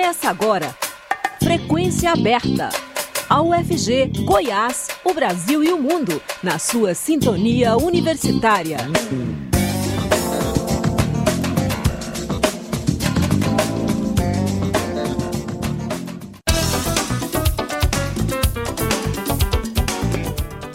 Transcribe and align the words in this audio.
Começa 0.00 0.30
agora. 0.30 0.74
Frequência 1.42 2.10
aberta. 2.10 2.70
A 3.28 3.42
UFG, 3.42 4.24
Goiás, 4.24 4.88
o 5.04 5.12
Brasil 5.12 5.62
e 5.62 5.70
o 5.74 5.78
mundo, 5.78 6.22
na 6.42 6.58
sua 6.58 6.94
sintonia 6.94 7.76
universitária. 7.76 8.78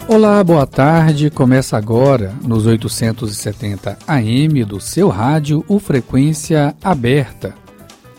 Olá, 0.07 0.43
boa 0.43 0.67
tarde. 0.67 1.31
Começa 1.31 1.75
agora, 1.75 2.31
nos 2.43 2.67
870 2.67 3.97
AM 4.07 4.63
do 4.63 4.79
seu 4.79 5.09
rádio, 5.09 5.65
o 5.67 5.79
Frequência 5.79 6.75
Aberta. 6.83 7.64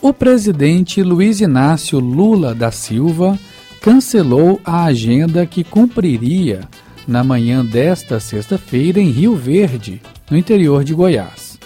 O 0.00 0.12
presidente 0.12 1.02
Luiz 1.02 1.40
Inácio 1.40 1.98
Lula 1.98 2.54
da 2.54 2.70
Silva 2.70 3.38
cancelou 3.80 4.60
a 4.64 4.84
agenda 4.84 5.44
que 5.46 5.64
cumpriria 5.64 6.60
na 7.06 7.24
manhã 7.24 7.64
desta 7.64 8.20
sexta-feira 8.20 9.00
em 9.00 9.10
Rio 9.10 9.34
Verde, 9.34 10.00
no 10.30 10.36
interior 10.36 10.84
de 10.84 10.94
Goiás. 10.94 11.58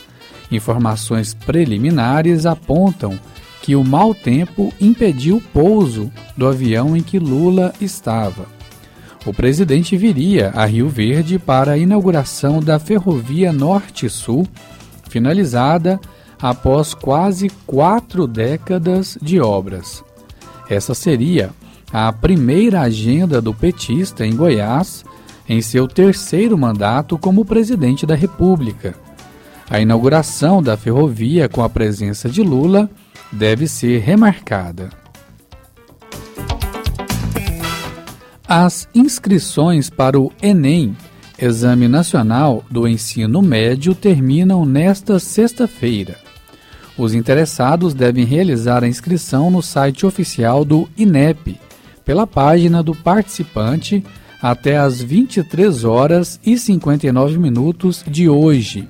Informações 0.50 1.34
preliminares 1.34 2.46
apontam 2.46 3.18
que 3.60 3.76
o 3.76 3.84
mau 3.84 4.14
tempo 4.14 4.72
impediu 4.80 5.36
o 5.36 5.40
pouso 5.40 6.10
do 6.36 6.46
avião 6.46 6.96
em 6.96 7.02
que 7.02 7.18
Lula 7.18 7.72
estava 7.80 8.46
o 9.24 9.32
presidente 9.32 9.96
viria 9.96 10.50
a 10.54 10.64
Rio 10.64 10.88
Verde 10.88 11.38
para 11.38 11.72
a 11.72 11.78
inauguração 11.78 12.60
da 12.60 12.78
Ferrovia 12.80 13.52
Norte-Sul, 13.52 14.46
finalizada 15.08 16.00
após 16.42 16.92
quase 16.92 17.48
quatro 17.64 18.26
décadas 18.26 19.16
de 19.22 19.40
obras. 19.40 20.02
Essa 20.68 20.92
seria 20.92 21.50
a 21.92 22.12
primeira 22.12 22.80
agenda 22.80 23.40
do 23.40 23.54
petista 23.54 24.26
em 24.26 24.34
Goiás 24.34 25.04
em 25.48 25.60
seu 25.60 25.86
terceiro 25.86 26.58
mandato 26.58 27.16
como 27.16 27.44
presidente 27.44 28.04
da 28.04 28.16
República. 28.16 28.94
A 29.70 29.80
inauguração 29.80 30.62
da 30.62 30.76
ferrovia 30.76 31.48
com 31.48 31.62
a 31.62 31.68
presença 31.68 32.28
de 32.28 32.42
Lula 32.42 32.90
deve 33.30 33.68
ser 33.68 34.00
remarcada. 34.00 34.90
As 38.46 38.88
inscrições 38.94 39.88
para 39.88 40.20
o 40.20 40.30
Enem, 40.42 40.96
Exame 41.38 41.88
Nacional 41.88 42.64
do 42.70 42.86
Ensino 42.86 43.40
Médio, 43.40 43.94
terminam 43.94 44.66
nesta 44.66 45.18
sexta-feira. 45.18 46.31
Os 46.96 47.14
interessados 47.14 47.94
devem 47.94 48.24
realizar 48.24 48.84
a 48.84 48.88
inscrição 48.88 49.50
no 49.50 49.62
site 49.62 50.04
oficial 50.04 50.64
do 50.64 50.88
INEP, 50.96 51.58
pela 52.04 52.26
página 52.26 52.82
do 52.82 52.94
participante, 52.94 54.04
até 54.42 54.76
às 54.76 55.00
23 55.00 55.84
horas 55.84 56.38
e 56.44 56.58
59 56.58 57.38
minutos 57.38 58.04
de 58.06 58.28
hoje. 58.28 58.88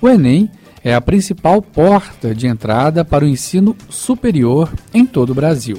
O 0.00 0.08
Enem 0.08 0.50
é 0.84 0.92
a 0.94 1.00
principal 1.00 1.62
porta 1.62 2.34
de 2.34 2.48
entrada 2.48 3.04
para 3.04 3.24
o 3.24 3.28
ensino 3.28 3.76
superior 3.88 4.72
em 4.92 5.06
todo 5.06 5.30
o 5.30 5.34
Brasil. 5.34 5.78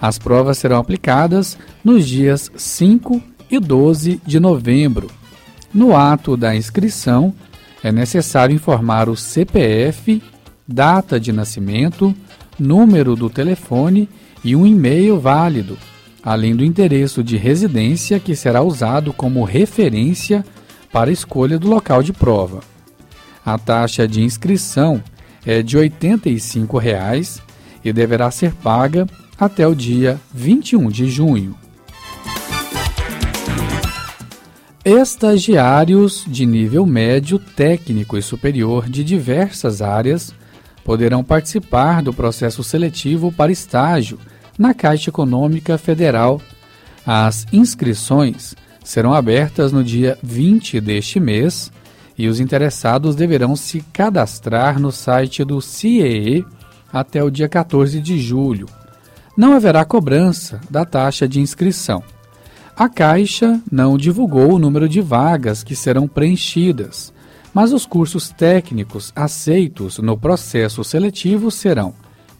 As 0.00 0.18
provas 0.18 0.58
serão 0.58 0.78
aplicadas 0.78 1.58
nos 1.84 2.06
dias 2.06 2.50
5 2.56 3.20
e 3.50 3.58
12 3.58 4.20
de 4.24 4.38
novembro. 4.38 5.10
No 5.74 5.96
ato 5.96 6.36
da 6.36 6.54
inscrição, 6.54 7.34
é 7.82 7.90
necessário 7.90 8.54
informar 8.54 9.08
o 9.08 9.16
CPF, 9.16 10.22
data 10.72 11.18
de 11.18 11.32
nascimento, 11.32 12.14
número 12.58 13.16
do 13.16 13.28
telefone 13.28 14.08
e 14.44 14.54
um 14.54 14.64
e-mail 14.64 15.18
válido, 15.18 15.76
além 16.22 16.54
do 16.54 16.64
endereço 16.64 17.24
de 17.24 17.36
residência 17.36 18.20
que 18.20 18.36
será 18.36 18.62
usado 18.62 19.12
como 19.12 19.42
referência 19.42 20.44
para 20.92 21.10
escolha 21.10 21.58
do 21.58 21.68
local 21.68 22.02
de 22.02 22.12
prova. 22.12 22.60
A 23.44 23.58
taxa 23.58 24.06
de 24.06 24.22
inscrição 24.22 25.02
é 25.44 25.60
de 25.60 25.76
85 25.76 26.78
reais 26.78 27.42
e 27.84 27.92
deverá 27.92 28.30
ser 28.30 28.52
paga 28.54 29.06
até 29.38 29.66
o 29.66 29.74
dia 29.74 30.20
21 30.32 30.88
de 30.88 31.10
junho. 31.10 31.56
Estagiários 34.84 36.24
de 36.26 36.46
nível 36.46 36.86
médio, 36.86 37.38
técnico 37.38 38.16
e 38.16 38.22
superior 38.22 38.88
de 38.88 39.02
diversas 39.02 39.82
áreas 39.82 40.32
poderão 40.84 41.22
participar 41.22 42.02
do 42.02 42.12
processo 42.12 42.62
seletivo 42.62 43.30
para 43.32 43.52
estágio 43.52 44.18
na 44.58 44.74
Caixa 44.74 45.10
Econômica 45.10 45.78
Federal. 45.78 46.40
As 47.06 47.46
inscrições 47.52 48.54
serão 48.84 49.12
abertas 49.14 49.72
no 49.72 49.84
dia 49.84 50.18
20 50.22 50.80
deste 50.80 51.18
mês 51.20 51.72
e 52.16 52.28
os 52.28 52.40
interessados 52.40 53.14
deverão 53.14 53.56
se 53.56 53.80
cadastrar 53.92 54.78
no 54.78 54.92
site 54.92 55.44
do 55.44 55.60
CIEE 55.60 56.44
até 56.92 57.22
o 57.22 57.30
dia 57.30 57.48
14 57.48 58.00
de 58.00 58.18
julho 58.18 58.66
não 59.40 59.54
haverá 59.54 59.86
cobrança 59.86 60.60
da 60.68 60.84
taxa 60.84 61.26
de 61.26 61.40
inscrição. 61.40 62.02
A 62.76 62.90
Caixa 62.90 63.58
não 63.72 63.96
divulgou 63.96 64.52
o 64.52 64.58
número 64.58 64.86
de 64.86 65.00
vagas 65.00 65.62
que 65.62 65.74
serão 65.74 66.06
preenchidas, 66.06 67.10
mas 67.52 67.72
os 67.72 67.86
cursos 67.86 68.30
técnicos 68.30 69.12
aceitos 69.14 69.98
no 69.98 70.16
processo 70.16 70.84
seletivo 70.84 71.50
serão 71.50 71.94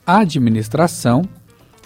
Administração, 0.06 1.22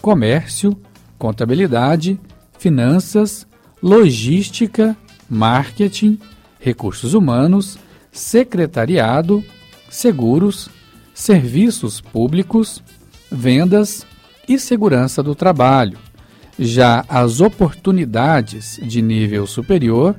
Comércio, 0.00 0.76
Contabilidade, 1.18 2.20
Finanças, 2.58 3.46
Logística, 3.82 4.96
Marketing, 5.28 6.18
Recursos 6.58 7.14
Humanos, 7.14 7.78
Secretariado, 8.12 9.42
Seguros, 9.90 10.68
Serviços 11.14 12.00
Públicos, 12.00 12.82
Vendas, 13.30 14.06
e 14.48 14.58
segurança 14.58 15.22
do 15.22 15.34
trabalho. 15.34 15.98
Já 16.58 17.04
as 17.08 17.40
oportunidades 17.40 18.78
de 18.82 19.02
nível 19.02 19.46
superior 19.46 20.14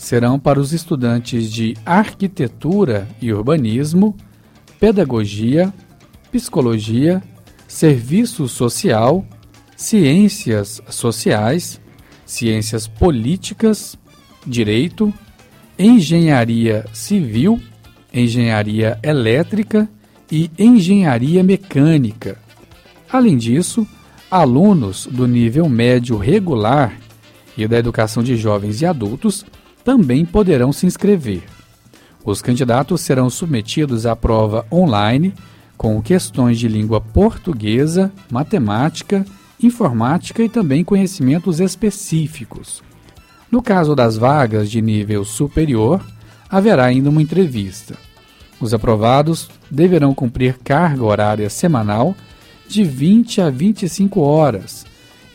serão 0.00 0.40
para 0.40 0.58
os 0.58 0.72
estudantes 0.72 1.52
de 1.52 1.76
arquitetura 1.84 3.06
e 3.20 3.30
urbanismo, 3.34 4.16
pedagogia, 4.80 5.70
psicologia, 6.32 7.22
serviço 7.68 8.48
social, 8.48 9.22
ciências 9.76 10.80
sociais, 10.88 11.78
ciências 12.24 12.88
políticas, 12.88 13.98
direito, 14.46 15.12
engenharia 15.78 16.86
civil, 16.94 17.60
engenharia 18.10 18.98
elétrica 19.02 19.86
e 20.32 20.50
engenharia 20.58 21.44
mecânica. 21.44 22.38
Além 23.12 23.36
disso, 23.36 23.86
alunos 24.30 25.06
do 25.06 25.28
nível 25.28 25.68
médio 25.68 26.16
regular 26.16 26.98
e 27.54 27.68
da 27.68 27.78
educação 27.78 28.22
de 28.22 28.34
jovens 28.34 28.80
e 28.80 28.86
adultos 28.86 29.44
também 29.84 30.24
poderão 30.24 30.72
se 30.72 30.86
inscrever. 30.86 31.42
Os 32.24 32.42
candidatos 32.42 33.00
serão 33.00 33.30
submetidos 33.30 34.06
à 34.06 34.14
prova 34.14 34.66
online 34.70 35.34
com 35.76 36.00
questões 36.02 36.58
de 36.58 36.68
língua 36.68 37.00
portuguesa, 37.00 38.12
matemática, 38.30 39.24
informática 39.62 40.42
e 40.42 40.48
também 40.48 40.84
conhecimentos 40.84 41.60
específicos. 41.60 42.82
No 43.50 43.62
caso 43.62 43.94
das 43.96 44.16
vagas 44.16 44.70
de 44.70 44.82
nível 44.82 45.24
superior, 45.24 46.04
haverá 46.48 46.84
ainda 46.84 47.08
uma 47.08 47.22
entrevista. 47.22 47.96
Os 48.60 48.74
aprovados 48.74 49.48
deverão 49.70 50.14
cumprir 50.14 50.58
carga 50.62 51.02
horária 51.02 51.48
semanal 51.48 52.14
de 52.68 52.84
20 52.84 53.40
a 53.40 53.50
25 53.50 54.20
horas 54.20 54.84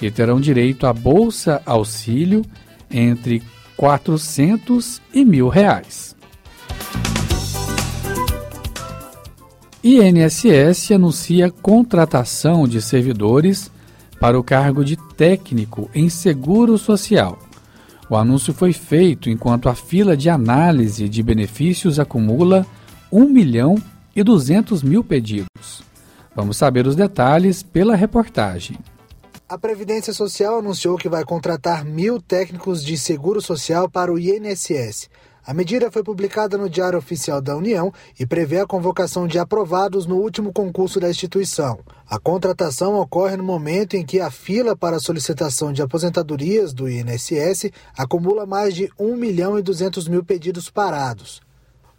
e 0.02 0.12
terão 0.12 0.40
direito 0.40 0.86
a 0.86 0.94
bolsa 0.94 1.62
auxílio 1.66 2.46
entre 2.92 3.42
400 3.78 5.02
e 5.14 5.26
mil 5.26 5.50
reais. 5.50 6.16
INSS 9.84 10.92
anuncia 10.92 11.52
contratação 11.52 12.68
de 12.68 12.82
servidores 12.82 13.72
para 14.20 14.40
o 14.40 14.44
cargo 14.44 14.84
de 14.84 14.98
técnico 15.16 15.90
em 15.94 16.10
seguro 16.10 16.78
social. 16.78 17.38
O 18.10 18.16
anúncio 18.16 18.54
foi 18.54 18.74
feito 18.74 19.30
enquanto 19.30 19.70
a 19.70 19.76
fila 19.76 20.18
de 20.18 20.30
análise 20.30 21.08
de 21.08 21.22
benefícios 21.22 22.00
acumula 22.00 22.66
1 23.12 23.30
milhão 23.30 23.76
e 24.16 24.24
200 24.24 24.82
mil 24.82 25.04
pedidos. 25.04 25.84
Vamos 26.36 26.58
saber 26.58 26.88
os 26.88 26.96
detalhes 26.96 27.62
pela 27.62 27.96
reportagem. 27.96 28.78
A 29.48 29.60
Previdência 29.60 30.12
Social 30.12 30.58
anunciou 30.58 30.98
que 30.98 31.08
vai 31.08 31.24
contratar 31.24 31.86
mil 31.86 32.20
técnicos 32.20 32.84
de 32.84 32.98
seguro 32.98 33.40
social 33.40 33.88
para 33.88 34.12
o 34.12 34.18
INSS. 34.18 35.08
A 35.46 35.54
medida 35.54 35.92
foi 35.92 36.04
publicada 36.04 36.58
no 36.58 36.68
Diário 36.68 36.98
Oficial 36.98 37.40
da 37.40 37.56
União 37.56 37.94
e 38.20 38.26
prevê 38.26 38.60
a 38.60 38.66
convocação 38.66 39.28
de 39.28 39.38
aprovados 39.38 40.08
no 40.08 40.16
último 40.16 40.52
concurso 40.52 41.00
da 41.00 41.12
instituição. 41.12 41.78
A 42.10 42.18
contratação 42.18 42.96
ocorre 42.96 43.38
no 43.38 43.44
momento 43.44 43.96
em 43.96 44.04
que 44.04 44.20
a 44.20 44.32
fila 44.32 44.76
para 44.76 44.98
a 44.98 45.00
solicitação 45.00 45.72
de 45.72 45.84
aposentadorias 45.84 46.74
do 46.74 46.90
INSS 46.90 47.70
acumula 47.96 48.48
mais 48.48 48.74
de 48.74 48.90
1 49.00 49.16
milhão 49.16 49.60
e 49.60 49.62
200 49.62 50.08
mil 50.08 50.26
pedidos 50.26 50.72
parados. 50.72 51.40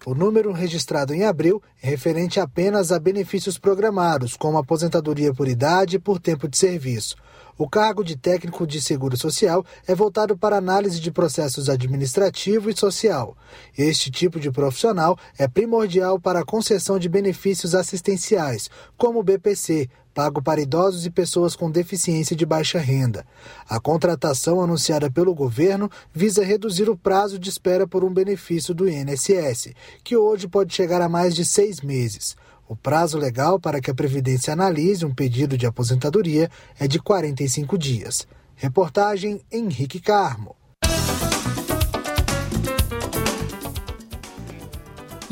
O 0.05 0.15
número 0.15 0.53
registrado 0.53 1.13
em 1.13 1.25
abril 1.25 1.61
é 1.83 1.89
referente 1.89 2.39
apenas 2.39 2.93
a 2.93 2.99
benefícios 2.99 3.59
programados, 3.59 4.37
como 4.37 4.57
aposentadoria 4.57 5.35
por 5.35 5.49
idade 5.49 5.97
e 5.97 5.99
por 5.99 6.21
tempo 6.21 6.49
de 6.49 6.57
serviço. 6.57 7.17
O 7.59 7.67
cargo 7.67 8.05
de 8.05 8.17
técnico 8.17 8.67
de 8.67 8.83
seguro 8.83 9.17
social 9.17 9.65
é 9.87 9.95
voltado 9.95 10.37
para 10.37 10.59
análise 10.59 11.01
de 11.01 11.11
processos 11.11 11.71
administrativo 11.71 12.69
e 12.69 12.77
social. 12.77 13.35
Este 13.77 14.11
tipo 14.11 14.39
de 14.39 14.51
profissional 14.51 15.19
é 15.39 15.49
primordial 15.49 16.21
para 16.21 16.41
a 16.41 16.45
concessão 16.45 16.99
de 16.99 17.09
benefícios 17.09 17.75
assistenciais, 17.75 18.69
como 18.99 19.21
o 19.21 19.23
BPC, 19.23 19.89
pago 20.13 20.43
para 20.43 20.61
idosos 20.61 21.07
e 21.07 21.11
pessoas 21.11 21.57
com 21.57 21.71
deficiência 21.71 22.37
de 22.37 22.45
baixa 22.45 22.79
renda. 22.79 23.27
A 23.67 23.81
contratação 23.81 24.61
anunciada 24.61 25.11
pelo 25.11 25.35
governo 25.35 25.91
visa 26.13 26.45
reduzir 26.45 26.91
o 26.91 26.97
prazo 26.97 27.39
de 27.39 27.49
espera 27.49 27.87
por 27.87 28.05
um 28.05 28.13
benefício 28.13 28.75
do 28.75 28.87
INSS, 28.87 29.75
que 30.05 30.17
hoje 30.17 30.47
pode 30.47 30.75
chegar 30.75 31.01
a 31.01 31.09
mais 31.09 31.35
de 31.35 31.45
seis 31.45 31.81
meses. 31.81 32.37
O 32.69 32.75
prazo 32.75 33.17
legal 33.17 33.61
para 33.61 33.81
que 33.81 33.91
a 33.91 33.95
Previdência 33.95 34.53
analise 34.53 35.05
um 35.05 35.15
pedido 35.15 35.57
de 35.57 35.67
aposentadoria 35.67 36.51
é 36.79 36.89
de 36.89 36.99
45 36.99 37.79
dias. 37.79 38.27
Reportagem 38.57 39.41
Henrique 39.53 40.01
Carmo. 40.01 40.57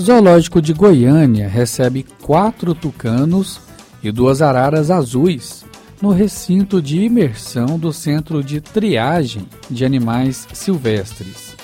Zoológico 0.01 0.61
de 0.63 0.73
Goiânia 0.73 1.49
recebe 1.49 2.05
quatro 2.23 2.75
tucanos 2.75 3.61
e 4.03 4.13
duas 4.13 4.43
araras 4.43 4.91
azuis 4.91 5.65
no 6.01 6.11
recinto 6.11 6.83
de 6.83 7.01
imersão 7.01 7.79
do 7.79 7.93
Centro 7.93 8.45
de 8.45 8.61
Triagem 8.61 9.49
de 9.71 9.85
Animais 9.85 10.47
Silvestres. 10.53 11.57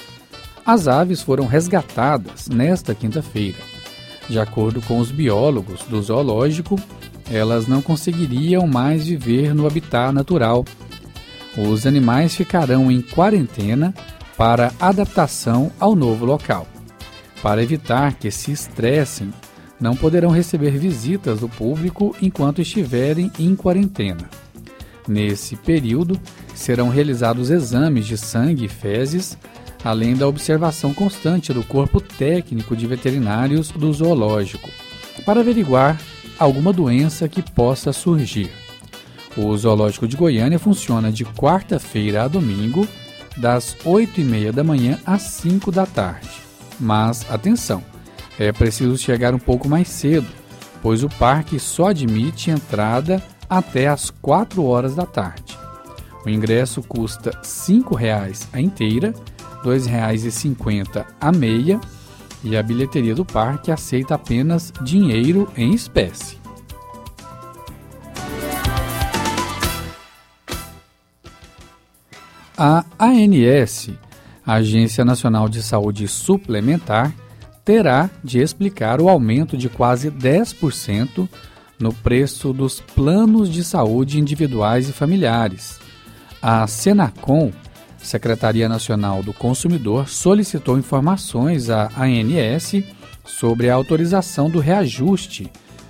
As 0.64 0.88
aves 0.88 1.20
foram 1.22 1.46
resgatadas 1.46 2.48
nesta 2.48 2.94
quinta-feira. 2.94 3.69
De 4.30 4.38
acordo 4.38 4.80
com 4.80 5.00
os 5.00 5.10
biólogos 5.10 5.82
do 5.82 6.00
zoológico, 6.00 6.78
elas 7.28 7.66
não 7.66 7.82
conseguiriam 7.82 8.64
mais 8.64 9.04
viver 9.04 9.52
no 9.52 9.66
habitat 9.66 10.12
natural. 10.12 10.64
Os 11.58 11.84
animais 11.84 12.36
ficarão 12.36 12.92
em 12.92 13.02
quarentena 13.02 13.92
para 14.36 14.72
adaptação 14.78 15.72
ao 15.80 15.96
novo 15.96 16.24
local. 16.24 16.64
Para 17.42 17.60
evitar 17.60 18.14
que 18.14 18.30
se 18.30 18.52
estressem 18.52 19.34
não 19.80 19.96
poderão 19.96 20.30
receber 20.30 20.78
visitas 20.78 21.40
do 21.40 21.48
público 21.48 22.14
enquanto 22.22 22.62
estiverem 22.62 23.32
em 23.36 23.56
quarentena. 23.56 24.30
Nesse 25.08 25.56
período, 25.56 26.20
serão 26.54 26.88
realizados 26.88 27.50
exames 27.50 28.06
de 28.06 28.16
sangue 28.16 28.66
e 28.66 28.68
fezes, 28.68 29.36
além 29.84 30.14
da 30.14 30.26
observação 30.28 30.92
constante 30.92 31.52
do 31.52 31.62
corpo 31.62 32.00
técnico 32.00 32.76
de 32.76 32.86
veterinários 32.86 33.70
do 33.70 33.92
zoológico, 33.92 34.70
para 35.24 35.40
averiguar 35.40 36.00
alguma 36.38 36.72
doença 36.72 37.28
que 37.28 37.42
possa 37.42 37.92
surgir. 37.92 38.50
O 39.36 39.56
Zoológico 39.56 40.08
de 40.08 40.16
Goiânia 40.16 40.58
funciona 40.58 41.12
de 41.12 41.24
quarta-feira 41.24 42.24
a 42.24 42.28
domingo, 42.28 42.86
das 43.36 43.76
8 43.84 44.20
e 44.20 44.24
meia 44.24 44.52
da 44.52 44.64
manhã 44.64 44.98
às 45.06 45.22
5 45.22 45.70
da 45.70 45.86
tarde. 45.86 46.28
Mas 46.80 47.24
atenção! 47.30 47.82
é 48.40 48.50
preciso 48.52 48.96
chegar 48.96 49.34
um 49.34 49.38
pouco 49.38 49.68
mais 49.68 49.86
cedo, 49.88 50.26
pois 50.80 51.04
o 51.04 51.10
parque 51.10 51.60
só 51.60 51.88
admite 51.88 52.50
entrada 52.50 53.22
até 53.48 53.86
às 53.86 54.08
4 54.08 54.64
horas 54.64 54.94
da 54.94 55.04
tarde. 55.04 55.58
O 56.24 56.30
ingresso 56.30 56.82
custa 56.82 57.30
R$ 57.30 57.42
5,00 57.42 58.46
a 58.50 58.60
inteira, 58.60 59.12
R$ 59.64 59.70
2,50 59.70 61.04
a 61.20 61.32
meia 61.32 61.80
e 62.42 62.56
a 62.56 62.62
bilheteria 62.62 63.14
do 63.14 63.24
parque 63.24 63.70
aceita 63.70 64.14
apenas 64.14 64.72
dinheiro 64.82 65.50
em 65.56 65.72
espécie. 65.72 66.38
A 72.62 72.84
ANS, 72.98 73.88
Agência 74.46 75.02
Nacional 75.02 75.48
de 75.48 75.62
Saúde 75.62 76.06
Suplementar, 76.06 77.14
terá 77.64 78.10
de 78.22 78.38
explicar 78.38 79.00
o 79.00 79.08
aumento 79.08 79.56
de 79.56 79.68
quase 79.70 80.10
10% 80.10 81.26
no 81.78 81.94
preço 81.94 82.52
dos 82.52 82.80
planos 82.80 83.48
de 83.48 83.64
saúde 83.64 84.18
individuais 84.18 84.90
e 84.90 84.92
familiares. 84.92 85.80
A 86.42 86.66
Senacom, 86.66 87.50
Secretaria 88.02 88.68
Nacional 88.68 89.22
do 89.22 89.32
Consumidor, 89.32 90.08
solicitou 90.08 90.76
informações 90.78 91.70
à 91.70 91.88
ANS 91.96 92.82
sobre 93.24 93.70
a 93.70 93.74
autorização 93.74 94.50
do 94.50 94.58
reajuste 94.58 95.48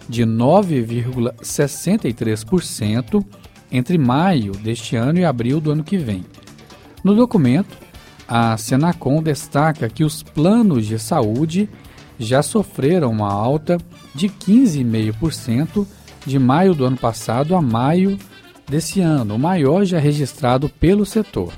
de 0.08 0.24
9,63% 0.24 3.24
entre 3.70 3.96
maio 3.96 4.52
deste 4.52 4.96
ano 4.96 5.20
e 5.20 5.24
abril 5.24 5.60
do 5.60 5.70
ano 5.70 5.84
que 5.84 5.96
vem. 5.96 6.24
No 7.04 7.14
documento, 7.14 7.78
a 8.26 8.56
Senacom 8.56 9.22
destaca 9.22 9.88
que 9.88 10.02
os 10.04 10.20
planos 10.22 10.86
de 10.86 10.98
saúde 10.98 11.68
já 12.18 12.42
sofreram 12.42 13.10
uma 13.10 13.32
alta 13.32 13.78
de 14.14 14.28
15,5% 14.28 15.86
de 16.26 16.38
maio 16.38 16.74
do 16.74 16.84
ano 16.84 16.96
passado 16.96 17.56
a 17.56 17.62
maio 17.62 18.18
desse 18.68 19.00
ano, 19.00 19.36
o 19.36 19.38
maior 19.38 19.84
já 19.84 19.98
registrado 19.98 20.68
pelo 20.68 21.06
setor. 21.06 21.52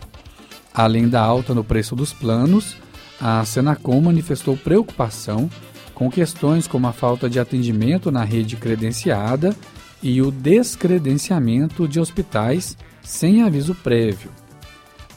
Além 0.75 1.09
da 1.09 1.21
alta 1.21 1.55
no 1.55 1.63
preço 1.63 1.95
dos 1.95 2.13
planos, 2.13 2.77
a 3.21 3.45
Senacom 3.45 4.01
manifestou 4.01 4.57
preocupação 4.57 5.49
com 5.95 6.11
questões 6.11 6.67
como 6.67 6.87
a 6.87 6.93
falta 6.93 7.29
de 7.29 7.39
atendimento 7.39 8.11
na 8.11 8.25
rede 8.25 8.57
credenciada 8.57 9.55
e 10.03 10.21
o 10.21 10.31
descredenciamento 10.31 11.87
de 11.87 12.01
hospitais 12.01 12.77
sem 13.03 13.43
aviso 13.43 13.75
prévio. 13.75 14.31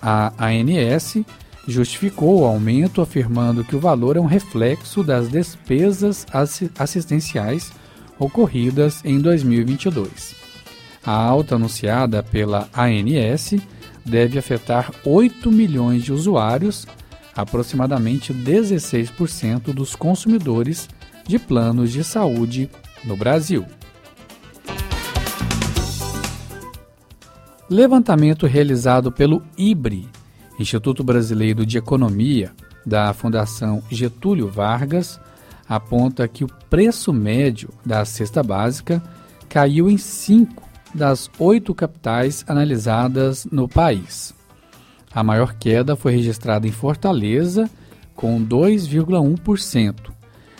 A 0.02 0.32
ANS 0.38 1.24
justificou 1.68 2.42
o 2.42 2.46
aumento 2.46 3.02
afirmando 3.02 3.64
que 3.64 3.76
o 3.76 3.80
valor 3.80 4.18
é 4.18 4.20
um 4.20 4.26
reflexo 4.26 5.04
das 5.04 5.28
despesas 5.28 6.26
assistenciais 6.78 7.72
ocorridas 8.20 9.02
em 9.04 9.20
2022. 9.20 10.36
A 11.04 11.12
alta 11.12 11.56
anunciada 11.56 12.22
pela 12.22 12.70
ANS 12.76 13.56
deve 14.06 14.38
afetar 14.38 14.92
8 15.04 15.52
milhões 15.52 16.04
de 16.04 16.14
usuários, 16.14 16.86
aproximadamente 17.36 18.34
16% 18.34 19.74
dos 19.74 19.96
consumidores 19.96 20.88
de 21.28 21.40
planos 21.40 21.92
de 21.92 22.04
saúde 22.04 22.70
no 23.04 23.18
Brasil. 23.18 23.66
Levantamento 27.68 28.46
realizado 28.46 29.12
pelo 29.12 29.42
IBRE 29.58 30.08
Instituto 30.60 31.04
Brasileiro 31.04 31.66
de 31.66 31.78
Economia, 31.78 32.54
da 32.86 33.14
Fundação 33.14 33.84
Getúlio 33.90 34.48
Vargas, 34.48 35.20
aponta 35.68 36.28
que 36.28 36.44
o 36.44 36.50
preço 36.70 37.12
médio 37.12 37.70
da 37.86 38.06
cesta 38.06 38.42
básica 38.42 39.04
caiu 39.50 39.90
em 39.90 39.98
cinco 39.98 40.65
das 40.96 41.30
oito 41.38 41.76
capitais 41.76 42.44
analisadas 42.48 43.46
no 43.52 43.68
país. 43.68 44.34
A 45.14 45.24
maior 45.24 45.54
queda 45.54 45.96
foi 45.96 46.14
registrada 46.14 46.68
em 46.68 46.72
Fortaleza, 46.72 47.70
com 48.16 48.44
2,1%. 48.44 49.96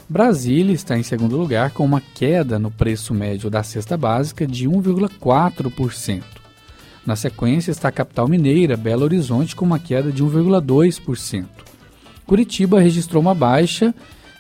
Brasília 0.08 0.74
está 0.74 0.98
em 0.98 1.04
segundo 1.04 1.38
lugar, 1.38 1.72
com 1.72 1.84
uma 1.84 2.02
queda 2.02 2.60
no 2.60 2.70
preço 2.70 3.14
médio 3.14 3.50
da 3.50 3.64
cesta 3.64 3.98
básica 3.98 4.46
de 4.46 4.70
1,4%. 4.70 6.24
Na 7.06 7.16
sequência 7.16 7.72
está 7.72 7.88
a 7.88 7.92
capital 7.92 8.28
mineira, 8.28 8.78
Belo 8.78 9.04
Horizonte, 9.04 9.56
com 9.56 9.66
uma 9.66 9.80
queda 9.80 10.12
de 10.12 10.24
1,2%. 10.24 11.46
Curitiba 12.26 12.80
registrou 12.80 13.22
uma 13.22 13.34
baixa 13.34 13.94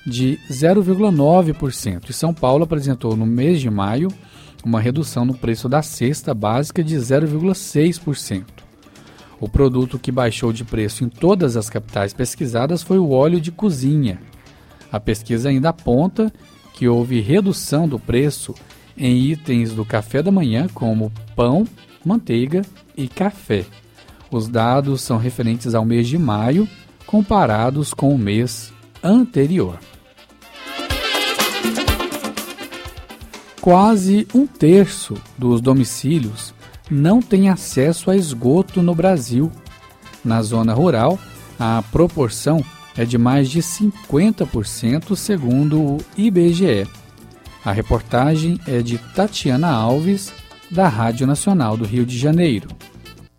de 0.05 0.39
0,9% 0.51 2.09
e 2.09 2.13
São 2.13 2.33
Paulo 2.33 2.63
apresentou 2.63 3.15
no 3.15 3.25
mês 3.25 3.59
de 3.59 3.69
maio 3.69 4.09
uma 4.65 4.81
redução 4.81 5.23
no 5.23 5.35
preço 5.35 5.69
da 5.69 5.83
cesta 5.83 6.33
básica 6.33 6.83
de 6.83 6.95
0,6%. 6.95 8.43
O 9.39 9.47
produto 9.47 9.99
que 9.99 10.11
baixou 10.11 10.51
de 10.51 10.65
preço 10.65 11.03
em 11.03 11.09
todas 11.09 11.55
as 11.55 11.69
capitais 11.69 12.13
pesquisadas 12.13 12.81
foi 12.81 12.97
o 12.97 13.11
óleo 13.11 13.39
de 13.39 13.51
cozinha. 13.51 14.19
A 14.91 14.99
pesquisa 14.99 15.49
ainda 15.49 15.69
aponta 15.69 16.33
que 16.73 16.87
houve 16.87 17.21
redução 17.21 17.87
do 17.87 17.99
preço 17.99 18.55
em 18.97 19.15
itens 19.17 19.71
do 19.71 19.85
café 19.85 20.23
da 20.23 20.31
manhã, 20.31 20.67
como 20.73 21.11
pão, 21.35 21.67
manteiga 22.03 22.63
e 22.97 23.07
café. 23.07 23.65
Os 24.31 24.47
dados 24.47 25.01
são 25.01 25.17
referentes 25.17 25.75
ao 25.75 25.85
mês 25.85 26.07
de 26.07 26.17
maio, 26.17 26.67
comparados 27.05 27.93
com 27.93 28.13
o 28.15 28.17
mês 28.17 28.73
anterior. 29.03 29.77
Quase 33.65 34.27
um 34.31 34.45
terço 34.45 35.15
dos 35.35 35.59
domicílios 35.59 36.53
não 36.87 37.19
tem 37.19 37.49
acesso 37.49 38.11
a 38.11 38.15
esgoto 38.15 38.83
no 38.83 38.93
Brasil. 38.93 39.51
Na 40.23 40.43
zona 40.43 40.71
rural, 40.71 41.17
a 41.59 41.83
proporção 41.91 42.63
é 42.95 43.05
de 43.05 43.17
mais 43.17 43.49
de 43.49 43.61
50%, 43.61 45.15
segundo 45.15 45.81
o 45.81 45.97
IBGE. 46.15 46.87
A 47.65 47.71
reportagem 47.71 48.59
é 48.67 48.83
de 48.83 48.99
Tatiana 48.99 49.71
Alves, 49.71 50.31
da 50.69 50.87
Rádio 50.87 51.25
Nacional 51.25 51.75
do 51.75 51.85
Rio 51.85 52.05
de 52.05 52.19
Janeiro. 52.19 52.67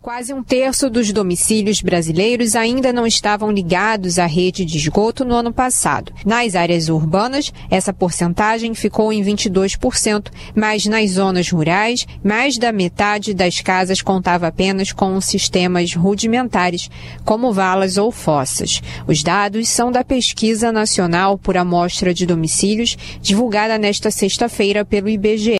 Quase 0.07 0.33
um 0.33 0.41
terço 0.41 0.89
dos 0.89 1.11
domicílios 1.11 1.81
brasileiros 1.81 2.55
ainda 2.55 2.93
não 2.93 3.05
estavam 3.05 3.51
ligados 3.51 4.17
à 4.17 4.25
rede 4.25 4.63
de 4.63 4.77
esgoto 4.77 5.25
no 5.25 5.35
ano 5.35 5.51
passado. 5.51 6.13
Nas 6.25 6.55
áreas 6.55 6.87
urbanas, 6.87 7.51
essa 7.69 7.91
porcentagem 7.91 8.73
ficou 8.73 9.11
em 9.11 9.21
22%, 9.21 10.31
mas 10.55 10.85
nas 10.85 11.11
zonas 11.11 11.51
rurais, 11.51 12.07
mais 12.23 12.57
da 12.57 12.71
metade 12.71 13.33
das 13.33 13.59
casas 13.59 14.01
contava 14.01 14.47
apenas 14.47 14.93
com 14.93 15.19
sistemas 15.19 15.93
rudimentares, 15.93 16.89
como 17.25 17.51
valas 17.51 17.97
ou 17.97 18.09
fossas. 18.09 18.81
Os 19.05 19.21
dados 19.21 19.67
são 19.67 19.91
da 19.91 20.05
Pesquisa 20.05 20.71
Nacional 20.71 21.37
por 21.37 21.57
Amostra 21.57 22.13
de 22.13 22.25
Domicílios, 22.25 22.97
divulgada 23.21 23.77
nesta 23.77 24.09
sexta-feira 24.09 24.85
pelo 24.85 25.09
IBGE. 25.09 25.57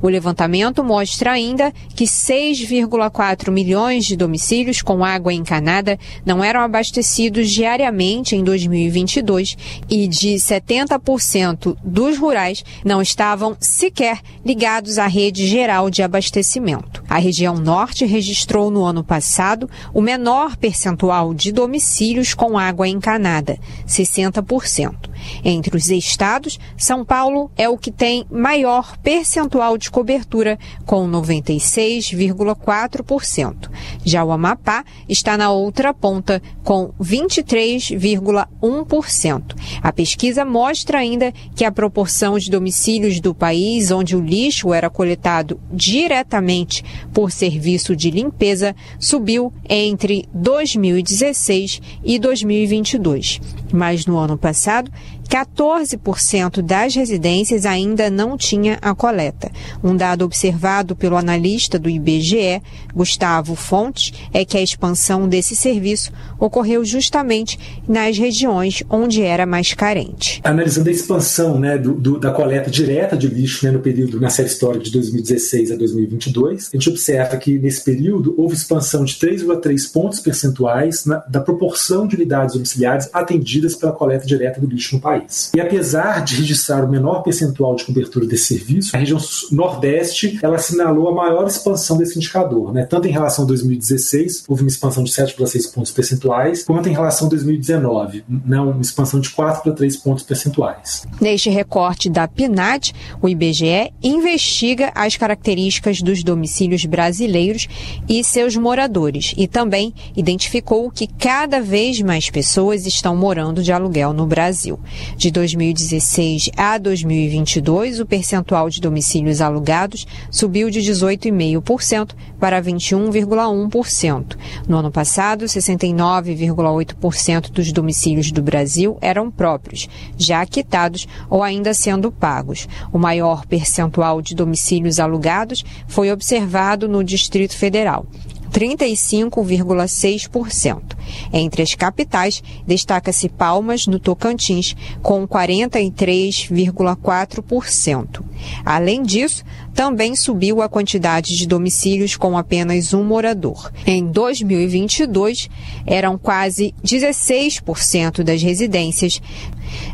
O 0.00 0.08
levantamento 0.08 0.84
mostra 0.84 1.32
ainda 1.32 1.72
que 1.96 2.04
6,4 2.04 3.50
milhões 3.50 3.87
milhões 3.88 4.04
de 4.04 4.16
domicílios 4.16 4.82
com 4.82 5.02
água 5.02 5.32
encanada 5.32 5.98
não 6.24 6.44
eram 6.44 6.60
abastecidos 6.60 7.50
diariamente 7.50 8.36
em 8.36 8.44
2022 8.44 9.56
e 9.88 10.06
de 10.06 10.34
70% 10.34 11.76
dos 11.82 12.18
rurais 12.18 12.62
não 12.84 13.00
estavam 13.00 13.56
sequer 13.58 14.20
ligados 14.44 14.98
à 14.98 15.06
rede 15.06 15.46
geral 15.46 15.88
de 15.88 16.02
abastecimento. 16.02 17.02
A 17.08 17.18
região 17.18 17.54
norte 17.54 18.04
registrou 18.04 18.70
no 18.70 18.84
ano 18.84 19.02
passado 19.02 19.70
o 19.94 20.02
menor 20.02 20.56
percentual 20.56 21.32
de 21.32 21.50
domicílios 21.50 22.34
com 22.34 22.58
água 22.58 22.86
encanada, 22.86 23.58
60%. 23.86 25.08
Entre 25.44 25.76
os 25.76 25.90
estados, 25.90 26.58
São 26.76 27.04
Paulo 27.04 27.50
é 27.56 27.68
o 27.68 27.78
que 27.78 27.90
tem 27.90 28.24
maior 28.30 28.96
percentual 28.98 29.76
de 29.76 29.90
cobertura, 29.90 30.56
com 30.84 31.08
96,4%. 31.08 33.68
Já 34.04 34.24
o 34.24 34.32
Amapá 34.32 34.84
está 35.08 35.36
na 35.36 35.50
outra 35.50 35.94
ponta, 35.94 36.42
com 36.62 36.92
23,1%. 37.00 39.42
A 39.82 39.92
pesquisa 39.92 40.44
mostra 40.44 40.98
ainda 40.98 41.32
que 41.54 41.64
a 41.64 41.72
proporção 41.72 42.38
de 42.38 42.50
domicílios 42.50 43.20
do 43.20 43.34
país 43.34 43.90
onde 43.90 44.16
o 44.16 44.20
lixo 44.20 44.72
era 44.72 44.88
coletado 44.90 45.60
diretamente 45.72 46.84
por 47.12 47.30
serviço 47.30 47.96
de 47.96 48.10
limpeza 48.10 48.74
subiu 48.98 49.52
entre 49.68 50.26
2016 50.32 51.80
e 52.04 52.18
2022. 52.18 53.40
Mas 53.72 54.06
no 54.06 54.16
ano 54.16 54.36
passado, 54.36 54.90
14% 55.28 56.62
das 56.62 56.94
residências 56.94 57.66
ainda 57.66 58.08
não 58.08 58.36
tinha 58.36 58.78
a 58.80 58.94
coleta. 58.94 59.50
Um 59.84 59.94
dado 59.94 60.24
observado 60.24 60.96
pelo 60.96 61.16
analista 61.16 61.78
do 61.78 61.88
IBGE, 61.88 62.62
Gustavo 62.94 63.54
Fontes, 63.54 64.12
é 64.32 64.44
que 64.44 64.56
a 64.56 64.62
expansão 64.62 65.28
desse 65.28 65.54
serviço 65.54 66.10
ocorreu 66.38 66.84
justamente 66.84 67.58
nas 67.86 68.16
regiões 68.16 68.82
onde 68.88 69.22
era 69.22 69.44
mais 69.44 69.74
carente. 69.74 70.40
Analisando 70.42 70.88
a 70.88 70.92
expansão 70.92 71.58
né, 71.58 71.76
do, 71.76 71.92
do, 71.94 72.18
da 72.18 72.30
coleta 72.30 72.70
direta 72.70 73.16
de 73.16 73.28
lixo 73.28 73.66
né, 73.66 73.70
no 73.70 73.80
período, 73.80 74.20
na 74.20 74.30
série 74.30 74.48
histórica 74.48 74.84
de 74.84 74.92
2016 74.92 75.72
a 75.72 75.76
2022, 75.76 76.70
a 76.72 76.76
gente 76.76 76.88
observa 76.88 77.36
que 77.36 77.58
nesse 77.58 77.84
período 77.84 78.34
houve 78.38 78.54
expansão 78.54 79.04
de 79.04 79.14
3,3 79.14 79.92
pontos 79.92 80.20
percentuais 80.20 81.04
na, 81.04 81.18
da 81.28 81.40
proporção 81.40 82.06
de 82.06 82.16
unidades 82.16 82.54
domiciliares 82.54 83.10
atendidas 83.12 83.57
pela 83.78 83.92
coleta 83.92 84.26
direta 84.26 84.60
do 84.60 84.66
lixo 84.66 84.96
no 84.96 85.00
país. 85.00 85.50
E 85.54 85.60
apesar 85.60 86.24
de 86.24 86.36
registrar 86.36 86.84
o 86.84 86.88
menor 86.88 87.22
percentual 87.22 87.74
de 87.74 87.84
cobertura 87.84 88.26
desse 88.26 88.58
serviço, 88.58 88.96
a 88.96 88.98
região 88.98 89.18
Nordeste 89.50 90.38
ela 90.42 90.56
assinalou 90.56 91.08
a 91.08 91.14
maior 91.14 91.46
expansão 91.46 91.96
desse 91.96 92.16
indicador, 92.18 92.72
né? 92.72 92.84
tanto 92.84 93.08
em 93.08 93.10
relação 93.10 93.44
a 93.44 93.48
2016, 93.48 94.44
houve 94.48 94.62
uma 94.62 94.68
expansão 94.68 95.02
de 95.02 95.10
7,6 95.10 95.72
pontos 95.72 95.92
percentuais, 95.92 96.64
quanto 96.64 96.88
em 96.88 96.92
relação 96.92 97.26
a 97.26 97.30
2019, 97.30 98.24
não, 98.28 98.70
uma 98.70 98.80
expansão 98.80 99.20
de 99.20 99.30
4,3 99.30 100.02
pontos 100.02 100.24
percentuais. 100.24 101.06
Neste 101.20 101.50
recorte 101.50 102.08
da 102.08 102.26
PNAD, 102.28 102.92
o 103.20 103.28
IBGE 103.28 103.92
investiga 104.02 104.92
as 104.94 105.16
características 105.16 106.00
dos 106.02 106.22
domicílios 106.22 106.84
brasileiros 106.84 107.68
e 108.08 108.22
seus 108.22 108.56
moradores 108.56 109.34
e 109.36 109.46
também 109.46 109.92
identificou 110.16 110.90
que 110.90 111.06
cada 111.06 111.60
vez 111.60 112.00
mais 112.00 112.30
pessoas 112.30 112.86
estão 112.86 113.16
morando 113.48 113.62
de 113.62 113.72
aluguel 113.72 114.12
no 114.12 114.26
Brasil. 114.26 114.78
De 115.16 115.30
2016 115.30 116.50
a 116.56 116.76
2022, 116.76 118.00
o 118.00 118.06
percentual 118.06 118.68
de 118.68 118.80
domicílios 118.80 119.40
alugados 119.40 120.04
subiu 120.30 120.68
de 120.70 120.80
18,5% 120.80 122.10
para 122.38 122.62
21,1%. 122.62 124.36
No 124.68 124.76
ano 124.78 124.90
passado, 124.90 125.46
69,8% 125.46 127.50
dos 127.50 127.72
domicílios 127.72 128.30
do 128.30 128.42
Brasil 128.42 128.98
eram 129.00 129.30
próprios, 129.30 129.88
já 130.16 130.44
quitados 130.44 131.08
ou 131.30 131.42
ainda 131.42 131.72
sendo 131.72 132.12
pagos. 132.12 132.68
O 132.92 132.98
maior 132.98 133.46
percentual 133.46 134.20
de 134.20 134.34
domicílios 134.34 135.00
alugados 135.00 135.64
foi 135.86 136.12
observado 136.12 136.86
no 136.88 137.02
Distrito 137.02 137.56
Federal. 137.56 138.04
35,6%. 138.52 140.98
Entre 141.32 141.62
as 141.62 141.74
capitais, 141.74 142.42
destaca-se 142.66 143.28
Palmas, 143.28 143.86
no 143.86 143.98
Tocantins, 143.98 144.76
com 145.02 145.26
43,4%. 145.26 148.22
Além 148.64 149.02
disso, 149.02 149.44
também 149.74 150.14
subiu 150.16 150.60
a 150.60 150.68
quantidade 150.68 151.36
de 151.36 151.46
domicílios 151.46 152.16
com 152.16 152.36
apenas 152.36 152.92
um 152.92 153.04
morador. 153.04 153.72
Em 153.86 154.04
2022, 154.06 155.48
eram 155.86 156.18
quase 156.18 156.74
16% 156.84 158.22
das 158.22 158.42
residências. 158.42 159.22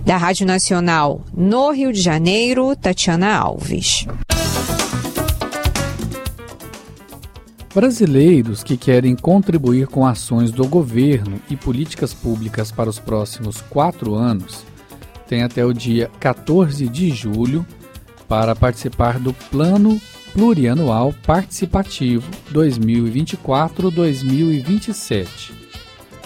Da 0.05 0.17
Rádio 0.17 0.47
Nacional 0.47 1.21
no 1.37 1.71
Rio 1.71 1.93
de 1.93 2.01
Janeiro, 2.01 2.75
Tatiana 2.77 3.37
Alves. 3.37 4.07
Brasileiros 7.75 8.63
que 8.63 8.77
querem 8.77 9.17
contribuir 9.17 9.89
com 9.89 10.07
ações 10.07 10.53
do 10.53 10.65
governo 10.65 11.41
e 11.51 11.57
políticas 11.57 12.15
públicas 12.15 12.71
para 12.71 12.89
os 12.89 13.01
próximos 13.01 13.61
quatro 13.63 14.15
anos 14.15 14.65
têm 15.27 15.43
até 15.43 15.65
o 15.65 15.73
dia 15.73 16.09
14 16.21 16.89
de 16.89 17.11
julho 17.11 17.67
para 18.29 18.55
participar 18.55 19.19
do 19.19 19.33
Plano 19.51 20.01
Plurianual 20.33 21.13
Participativo 21.27 22.31
2024-2027. 22.53 25.51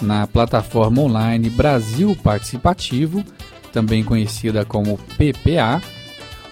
Na 0.03 0.27
plataforma 0.27 1.01
online 1.01 1.49
Brasil 1.49 2.15
Participativo, 2.23 3.25
também 3.73 4.03
conhecida 4.03 4.63
como 4.63 4.99
PPA, 5.17 5.81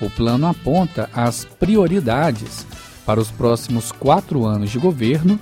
o 0.01 0.09
plano 0.09 0.47
aponta 0.47 1.07
as 1.13 1.45
prioridades 1.45 2.65
para 3.07 3.21
os 3.21 3.31
próximos 3.31 3.89
quatro 3.89 4.45
anos 4.45 4.69
de 4.69 4.77
governo 4.77 5.39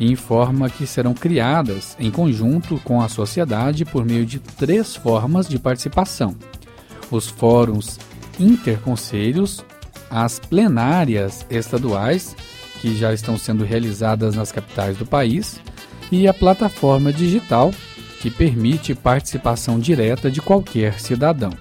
e 0.00 0.10
informa 0.10 0.68
que 0.68 0.84
serão 0.84 1.14
criadas, 1.14 1.96
em 2.00 2.10
conjunto 2.10 2.80
com 2.82 3.00
a 3.00 3.08
sociedade, 3.08 3.84
por 3.84 4.04
meio 4.04 4.26
de 4.26 4.40
três 4.40 4.96
formas 4.96 5.48
de 5.48 5.56
participação: 5.56 6.34
os 7.12 7.28
fóruns 7.28 8.00
interconselhos, 8.38 9.64
as 10.10 10.40
plenárias 10.40 11.46
estaduais, 11.48 12.34
que 12.80 12.96
já 12.96 13.14
estão 13.14 13.38
sendo 13.38 13.62
realizadas 13.62 14.34
nas 14.34 14.50
capitais 14.50 14.96
do 14.96 15.06
país, 15.06 15.60
e 16.10 16.26
a 16.26 16.34
plataforma 16.34 17.12
digital, 17.12 17.72
que 18.20 18.28
permite 18.28 18.92
participação 18.92 19.78
direta 19.78 20.28
de 20.28 20.40
qualquer 20.40 20.98
cidadão. 20.98 21.52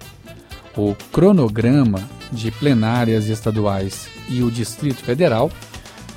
O 0.76 0.96
cronograma 1.12 2.02
de 2.32 2.50
plenárias 2.50 3.28
estaduais 3.28 4.08
e 4.28 4.42
o 4.42 4.50
Distrito 4.50 5.04
Federal 5.04 5.52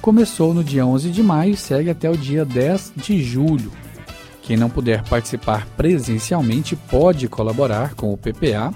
começou 0.01 0.55
no 0.55 0.65
dia 0.65 0.87
11 0.87 1.11
de 1.11 1.23
maio 1.23 1.53
e 1.53 1.57
segue 1.57 1.91
até 1.91 2.11
o 2.11 2.17
dia 2.17 2.45
10 2.45 2.95
de 2.97 3.23
julho. 3.23 3.71
Quem 4.43 4.57
não 4.57 4.71
puder 4.71 5.03
participar 5.03 5.67
presencialmente 5.77 6.75
pode 6.75 7.29
colaborar 7.29 7.95
com 7.95 8.13
o 8.13 8.17
PPA 8.17 8.73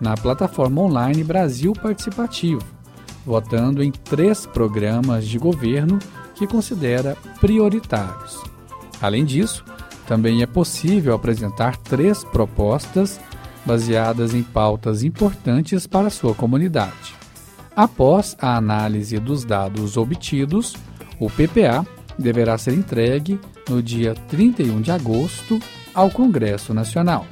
na 0.00 0.16
plataforma 0.16 0.80
online 0.80 1.24
Brasil 1.24 1.72
Participativo, 1.74 2.62
votando 3.26 3.82
em 3.82 3.90
três 3.90 4.46
programas 4.46 5.26
de 5.26 5.38
governo 5.38 5.98
que 6.34 6.46
considera 6.46 7.16
prioritários. 7.40 8.40
Além 9.02 9.24
disso, 9.24 9.64
também 10.06 10.40
é 10.40 10.46
possível 10.46 11.14
apresentar 11.14 11.76
três 11.76 12.24
propostas 12.24 13.20
baseadas 13.68 14.32
em 14.32 14.42
pautas 14.42 15.02
importantes 15.02 15.86
para 15.86 16.06
a 16.06 16.10
sua 16.10 16.34
comunidade. 16.34 17.14
Após 17.76 18.34
a 18.40 18.56
análise 18.56 19.18
dos 19.18 19.44
dados 19.44 19.98
obtidos, 19.98 20.74
o 21.20 21.28
PPA 21.28 21.86
deverá 22.18 22.56
ser 22.56 22.72
entregue 22.72 23.38
no 23.68 23.82
dia 23.82 24.14
31 24.26 24.80
de 24.80 24.90
agosto 24.90 25.60
ao 25.94 26.10
Congresso 26.10 26.72
Nacional. 26.72 27.26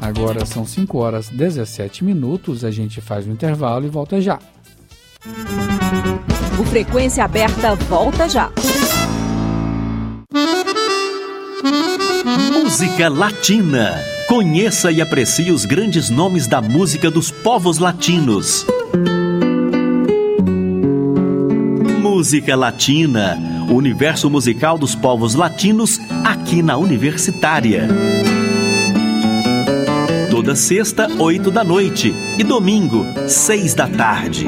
Agora 0.00 0.46
são 0.46 0.64
5 0.64 0.98
horas 0.98 1.28
17 1.28 2.04
minutos, 2.04 2.64
a 2.64 2.70
gente 2.70 3.00
faz 3.00 3.26
um 3.26 3.32
intervalo 3.32 3.86
e 3.86 3.88
volta 3.88 4.20
já. 4.20 4.38
O 6.60 6.64
Frequência 6.64 7.24
Aberta 7.24 7.74
volta 7.74 8.28
já. 8.28 8.52
Música 12.52 13.08
Latina. 13.08 14.15
Conheça 14.28 14.90
e 14.90 15.00
aprecie 15.00 15.52
os 15.52 15.64
grandes 15.64 16.10
nomes 16.10 16.48
da 16.48 16.60
música 16.60 17.08
dos 17.08 17.30
povos 17.30 17.78
latinos. 17.78 18.66
Música 22.02 22.56
Latina. 22.56 23.38
O 23.70 23.74
universo 23.74 24.28
musical 24.28 24.76
dos 24.76 24.96
povos 24.96 25.36
latinos 25.36 26.00
aqui 26.24 26.60
na 26.60 26.76
Universitária. 26.76 27.88
Toda 30.28 30.56
sexta, 30.56 31.08
oito 31.20 31.52
da 31.52 31.62
noite 31.62 32.12
e 32.36 32.42
domingo, 32.42 33.06
seis 33.28 33.74
da 33.74 33.86
tarde. 33.86 34.44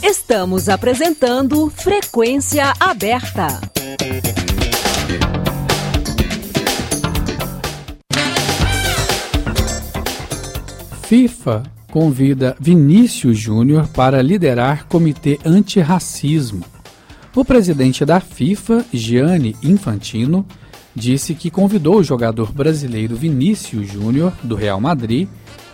Estamos 0.00 0.68
apresentando 0.68 1.68
Frequência 1.70 2.72
Aberta. 2.78 3.75
FIFA 11.06 11.62
convida 11.92 12.56
Vinícius 12.58 13.38
Júnior 13.38 13.86
para 13.86 14.20
liderar 14.20 14.88
comitê 14.88 15.38
antirracismo. 15.44 16.64
O 17.32 17.44
presidente 17.44 18.04
da 18.04 18.18
FIFA, 18.18 18.84
Gianni 18.92 19.54
Infantino, 19.62 20.44
disse 20.96 21.32
que 21.36 21.48
convidou 21.48 21.98
o 21.98 22.02
jogador 22.02 22.50
brasileiro 22.50 23.14
Vinícius 23.14 23.86
Júnior, 23.88 24.32
do 24.42 24.56
Real 24.56 24.80
Madrid, 24.80 25.28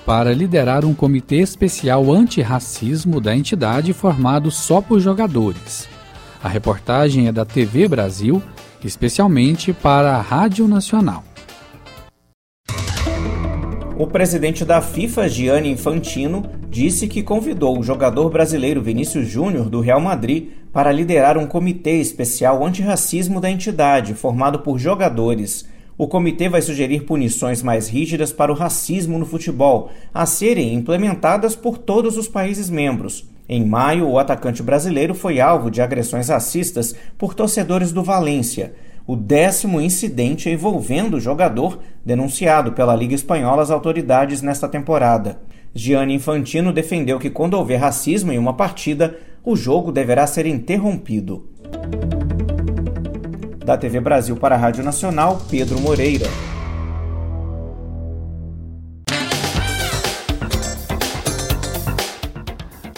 para 0.05 0.35
liderar 0.35 0.85
um 0.85 0.93
comitê 0.93 1.37
especial 1.37 2.13
antirracismo 2.13 3.19
da 3.19 3.35
entidade 3.35 3.95
formado 3.95 4.51
só 4.51 4.83
por 4.83 5.01
jogadores. 5.01 5.89
A 6.45 6.49
reportagem 6.49 7.29
é 7.29 7.33
da 7.33 7.47
TV 7.47 7.89
Brasil, 7.89 8.43
especialmente 8.85 9.73
para 9.73 10.15
a 10.15 10.21
Rádio 10.21 10.69
Nacional. 10.69 11.25
O 13.99 14.07
presidente 14.07 14.65
da 14.65 14.81
FIFA, 14.81 15.29
Gianni 15.29 15.71
Infantino, 15.71 16.45
disse 16.71 17.07
que 17.07 17.23
convidou 17.23 17.79
o 17.79 17.83
jogador 17.83 18.31
brasileiro 18.31 18.81
Vinícius 18.81 19.29
Júnior, 19.29 19.69
do 19.69 19.81
Real 19.81 20.01
Madrid, 20.01 20.49
para 20.73 20.91
liderar 20.91 21.37
um 21.37 21.47
comitê 21.47 22.01
especial 22.01 22.65
antirracismo 22.65 23.39
da 23.39 23.51
entidade, 23.51 24.15
formado 24.15 24.61
por 24.61 24.79
jogadores. 24.79 25.69
O 25.99 26.09
comitê 26.09 26.49
vai 26.49 26.63
sugerir 26.63 27.05
punições 27.05 27.63
mais 27.63 27.87
rígidas 27.87 28.33
para 28.33 28.51
o 28.51 28.57
racismo 28.57 29.19
no 29.19 29.27
futebol, 29.27 29.91
a 30.13 30.25
serem 30.25 30.73
implementadas 30.73 31.55
por 31.55 31.77
todos 31.77 32.17
os 32.17 32.27
países 32.27 32.71
membros. 32.71 33.31
Em 33.47 33.63
maio, 33.63 34.09
o 34.09 34.19
atacante 34.19 34.63
brasileiro 34.63 35.15
foi 35.15 35.39
alvo 35.39 35.71
de 35.71 35.83
agressões 35.83 36.31
racistas 36.31 36.95
por 37.19 37.35
torcedores 37.35 37.93
do 37.93 38.03
Valência, 38.03 38.73
o 39.07 39.17
décimo 39.17 39.81
incidente 39.81 40.49
envolvendo 40.49 41.17
o 41.17 41.21
jogador 41.21 41.81
denunciado 42.05 42.73
pela 42.73 42.95
Liga 42.95 43.15
Espanhola 43.15 43.63
às 43.63 43.71
autoridades 43.71 44.43
nesta 44.43 44.69
temporada. 44.69 45.41
Gianni 45.75 46.15
Infantino 46.15 46.73
defendeu 46.73 47.19
que 47.19 47.31
quando 47.31 47.55
houver 47.55 47.81
racismo 47.81 48.31
em 48.31 48.39
uma 48.39 48.55
partida, 48.55 49.17
o 49.45 49.57
jogo 49.57 49.91
deverá 49.91 50.27
ser 50.27 50.47
interrompido. 50.47 51.49
Da 53.65 53.77
TV 53.77 54.01
Brasil 54.01 54.37
para 54.37 54.55
a 54.55 54.59
Rádio 54.59 54.85
Nacional, 54.85 55.41
Pedro 55.51 55.81
Moreira. 55.81 56.27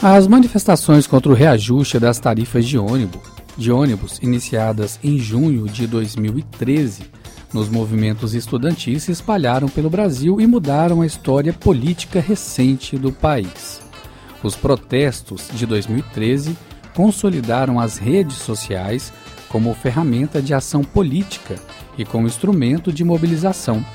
As 0.02 0.26
manifestações 0.26 1.06
contra 1.06 1.32
o 1.32 1.34
reajuste 1.34 1.98
das 1.98 2.18
tarifas 2.18 2.66
de 2.66 2.76
ônibus, 2.76 3.22
de 3.56 3.70
ônibus 3.70 4.18
iniciadas 4.22 4.98
em 5.02 5.18
junho 5.18 5.66
de 5.68 5.86
2013 5.86 7.02
nos 7.54 7.68
movimentos 7.68 8.34
estudantis 8.34 9.04
se 9.04 9.12
espalharam 9.12 9.68
pelo 9.68 9.88
Brasil 9.88 10.40
e 10.40 10.46
mudaram 10.46 11.02
a 11.02 11.06
história 11.06 11.52
política 11.52 12.20
recente 12.20 12.98
do 12.98 13.12
país. 13.12 13.80
Os 14.42 14.56
protestos 14.56 15.48
de 15.54 15.64
2013 15.64 16.58
consolidaram 16.96 17.78
as 17.78 17.96
redes 17.96 18.38
sociais 18.38 19.12
como 19.48 19.72
ferramenta 19.72 20.42
de 20.42 20.52
ação 20.52 20.82
política 20.82 21.54
e 21.96 22.04
como 22.04 22.26
instrumento 22.26 22.92
de 22.92 23.04
mobilização. 23.04 23.86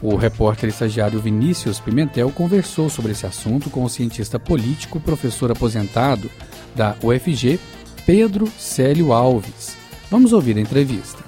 O 0.00 0.16
repórter 0.16 0.70
estagiário 0.70 1.20
Vinícius 1.20 1.78
Pimentel 1.78 2.30
conversou 2.30 2.88
sobre 2.88 3.12
esse 3.12 3.26
assunto 3.26 3.68
com 3.68 3.84
o 3.84 3.90
cientista 3.90 4.38
político, 4.38 4.98
professor 4.98 5.52
aposentado 5.52 6.30
da 6.74 6.96
UFG, 7.02 7.60
Pedro 8.06 8.46
Célio 8.58 9.14
Alves. 9.14 9.78
Vamos 10.10 10.34
ouvir 10.34 10.58
a 10.58 10.60
entrevista. 10.60 11.24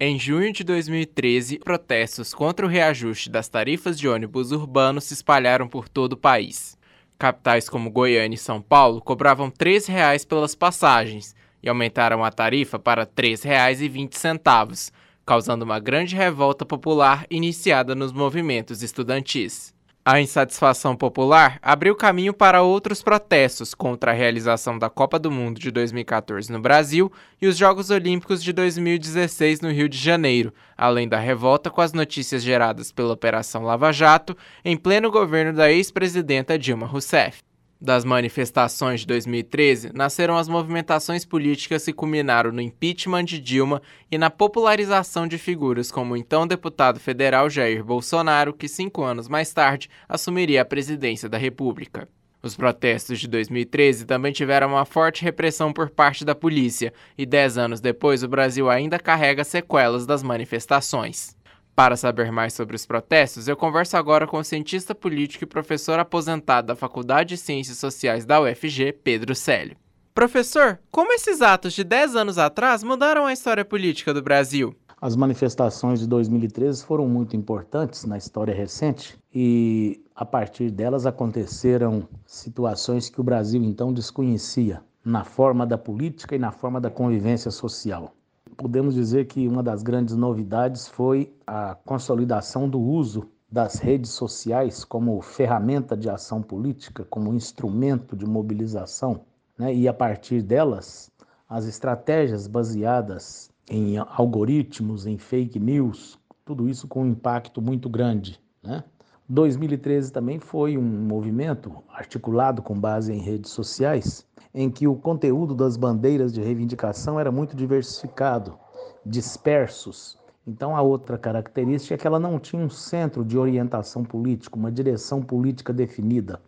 Em 0.00 0.18
junho 0.18 0.50
de 0.54 0.64
2013, 0.64 1.58
protestos 1.58 2.32
contra 2.32 2.64
o 2.64 2.68
reajuste 2.68 3.28
das 3.28 3.46
tarifas 3.46 3.98
de 3.98 4.08
ônibus 4.08 4.50
urbanos 4.50 5.04
se 5.04 5.12
espalharam 5.12 5.68
por 5.68 5.86
todo 5.86 6.14
o 6.14 6.16
país. 6.16 6.78
Capitais 7.18 7.68
como 7.68 7.90
Goiânia 7.90 8.36
e 8.36 8.38
São 8.38 8.62
Paulo 8.62 9.02
cobravam 9.02 9.48
R$ 9.48 9.52
3,00 9.52 10.26
pelas 10.26 10.54
passagens, 10.54 11.36
e 11.62 11.68
aumentaram 11.68 12.24
a 12.24 12.32
tarifa 12.32 12.78
para 12.78 13.02
R$ 13.02 13.10
3,20, 13.14 14.90
causando 15.26 15.62
uma 15.62 15.78
grande 15.78 16.16
revolta 16.16 16.64
popular 16.64 17.26
iniciada 17.28 17.94
nos 17.94 18.14
movimentos 18.14 18.82
estudantis. 18.82 19.74
A 20.10 20.22
insatisfação 20.22 20.96
popular 20.96 21.58
abriu 21.60 21.94
caminho 21.94 22.32
para 22.32 22.62
outros 22.62 23.02
protestos 23.02 23.74
contra 23.74 24.10
a 24.10 24.14
realização 24.14 24.78
da 24.78 24.88
Copa 24.88 25.18
do 25.18 25.30
Mundo 25.30 25.60
de 25.60 25.70
2014 25.70 26.50
no 26.50 26.58
Brasil 26.58 27.12
e 27.42 27.46
os 27.46 27.58
Jogos 27.58 27.90
Olímpicos 27.90 28.42
de 28.42 28.50
2016 28.54 29.60
no 29.60 29.70
Rio 29.70 29.86
de 29.86 29.98
Janeiro, 29.98 30.50
além 30.78 31.06
da 31.06 31.18
revolta 31.18 31.68
com 31.68 31.82
as 31.82 31.92
notícias 31.92 32.42
geradas 32.42 32.90
pela 32.90 33.12
Operação 33.12 33.64
Lava 33.64 33.92
Jato 33.92 34.34
em 34.64 34.78
pleno 34.78 35.10
governo 35.10 35.52
da 35.52 35.70
ex-presidenta 35.70 36.58
Dilma 36.58 36.86
Rousseff. 36.86 37.42
Das 37.80 38.04
manifestações 38.04 39.00
de 39.00 39.06
2013, 39.06 39.92
nasceram 39.94 40.36
as 40.36 40.48
movimentações 40.48 41.24
políticas 41.24 41.84
que 41.84 41.92
culminaram 41.92 42.50
no 42.50 42.60
impeachment 42.60 43.24
de 43.24 43.38
Dilma 43.38 43.80
e 44.10 44.18
na 44.18 44.28
popularização 44.28 45.28
de 45.28 45.38
figuras 45.38 45.92
como 45.92 46.14
o 46.14 46.16
então 46.16 46.44
deputado 46.44 46.98
federal 46.98 47.48
Jair 47.48 47.84
Bolsonaro, 47.84 48.52
que 48.52 48.66
cinco 48.66 49.04
anos 49.04 49.28
mais 49.28 49.52
tarde 49.52 49.88
assumiria 50.08 50.62
a 50.62 50.64
presidência 50.64 51.28
da 51.28 51.38
República. 51.38 52.08
Os 52.42 52.56
protestos 52.56 53.20
de 53.20 53.28
2013 53.28 54.06
também 54.06 54.32
tiveram 54.32 54.68
uma 54.68 54.84
forte 54.84 55.22
repressão 55.22 55.72
por 55.72 55.88
parte 55.88 56.24
da 56.24 56.34
polícia, 56.34 56.92
e 57.16 57.24
dez 57.24 57.56
anos 57.56 57.80
depois 57.80 58.24
o 58.24 58.28
Brasil 58.28 58.68
ainda 58.68 58.98
carrega 58.98 59.44
sequelas 59.44 60.04
das 60.04 60.22
manifestações. 60.22 61.36
Para 61.78 61.96
saber 61.96 62.32
mais 62.32 62.54
sobre 62.54 62.74
os 62.74 62.84
protestos, 62.84 63.46
eu 63.46 63.56
converso 63.56 63.96
agora 63.96 64.26
com 64.26 64.38
o 64.38 64.42
cientista 64.42 64.96
político 64.96 65.44
e 65.44 65.46
professor 65.46 65.96
aposentado 65.96 66.66
da 66.66 66.74
Faculdade 66.74 67.28
de 67.28 67.36
Ciências 67.36 67.78
Sociais 67.78 68.26
da 68.26 68.40
UFG, 68.40 68.94
Pedro 68.94 69.32
Célio. 69.32 69.76
Professor, 70.12 70.80
como 70.90 71.12
esses 71.12 71.40
atos 71.40 71.72
de 71.74 71.84
10 71.84 72.16
anos 72.16 72.36
atrás 72.36 72.82
mudaram 72.82 73.26
a 73.26 73.32
história 73.32 73.64
política 73.64 74.12
do 74.12 74.20
Brasil? 74.20 74.74
As 75.00 75.14
manifestações 75.14 76.00
de 76.00 76.08
2013 76.08 76.84
foram 76.84 77.06
muito 77.06 77.36
importantes 77.36 78.04
na 78.04 78.18
história 78.18 78.52
recente 78.52 79.16
e, 79.32 80.02
a 80.16 80.24
partir 80.24 80.72
delas, 80.72 81.06
aconteceram 81.06 82.08
situações 82.26 83.08
que 83.08 83.20
o 83.20 83.24
Brasil 83.24 83.62
então 83.62 83.92
desconhecia 83.92 84.82
na 85.04 85.22
forma 85.22 85.64
da 85.64 85.78
política 85.78 86.34
e 86.34 86.40
na 86.40 86.50
forma 86.50 86.80
da 86.80 86.90
convivência 86.90 87.52
social. 87.52 88.12
Podemos 88.58 88.92
dizer 88.94 89.26
que 89.26 89.46
uma 89.46 89.62
das 89.62 89.84
grandes 89.84 90.16
novidades 90.16 90.88
foi 90.88 91.32
a 91.46 91.76
consolidação 91.76 92.68
do 92.68 92.80
uso 92.80 93.30
das 93.50 93.76
redes 93.76 94.10
sociais 94.10 94.84
como 94.84 95.22
ferramenta 95.22 95.96
de 95.96 96.10
ação 96.10 96.42
política, 96.42 97.06
como 97.08 97.32
instrumento 97.32 98.16
de 98.16 98.26
mobilização, 98.26 99.20
né? 99.56 99.72
e 99.72 99.86
a 99.86 99.94
partir 99.94 100.42
delas, 100.42 101.10
as 101.48 101.66
estratégias 101.66 102.46
baseadas 102.48 103.48
em 103.70 103.96
algoritmos, 103.96 105.06
em 105.06 105.16
fake 105.16 105.58
news, 105.60 106.18
tudo 106.44 106.68
isso 106.68 106.88
com 106.88 107.04
um 107.04 107.06
impacto 107.06 107.62
muito 107.62 107.88
grande. 107.88 108.40
Né? 108.62 108.82
2013 109.28 110.12
também 110.12 110.40
foi 110.40 110.76
um 110.76 110.82
movimento 110.82 111.72
articulado 111.88 112.60
com 112.60 112.74
base 112.78 113.12
em 113.12 113.20
redes 113.20 113.52
sociais, 113.52 114.26
em 114.54 114.70
que 114.70 114.86
o 114.86 114.94
conteúdo 114.94 115.54
das 115.54 115.76
bandeiras 115.76 116.32
de 116.32 116.40
reivindicação 116.40 117.18
era 117.18 117.30
muito 117.30 117.56
diversificado, 117.56 118.58
dispersos. 119.04 120.18
Então, 120.46 120.76
a 120.76 120.82
outra 120.82 121.18
característica 121.18 121.94
é 121.94 121.98
que 121.98 122.06
ela 122.06 122.18
não 122.18 122.38
tinha 122.38 122.62
um 122.62 122.70
centro 122.70 123.24
de 123.24 123.36
orientação 123.36 124.02
política, 124.02 124.56
uma 124.56 124.72
direção 124.72 125.22
política 125.22 125.72
definida. 125.72 126.40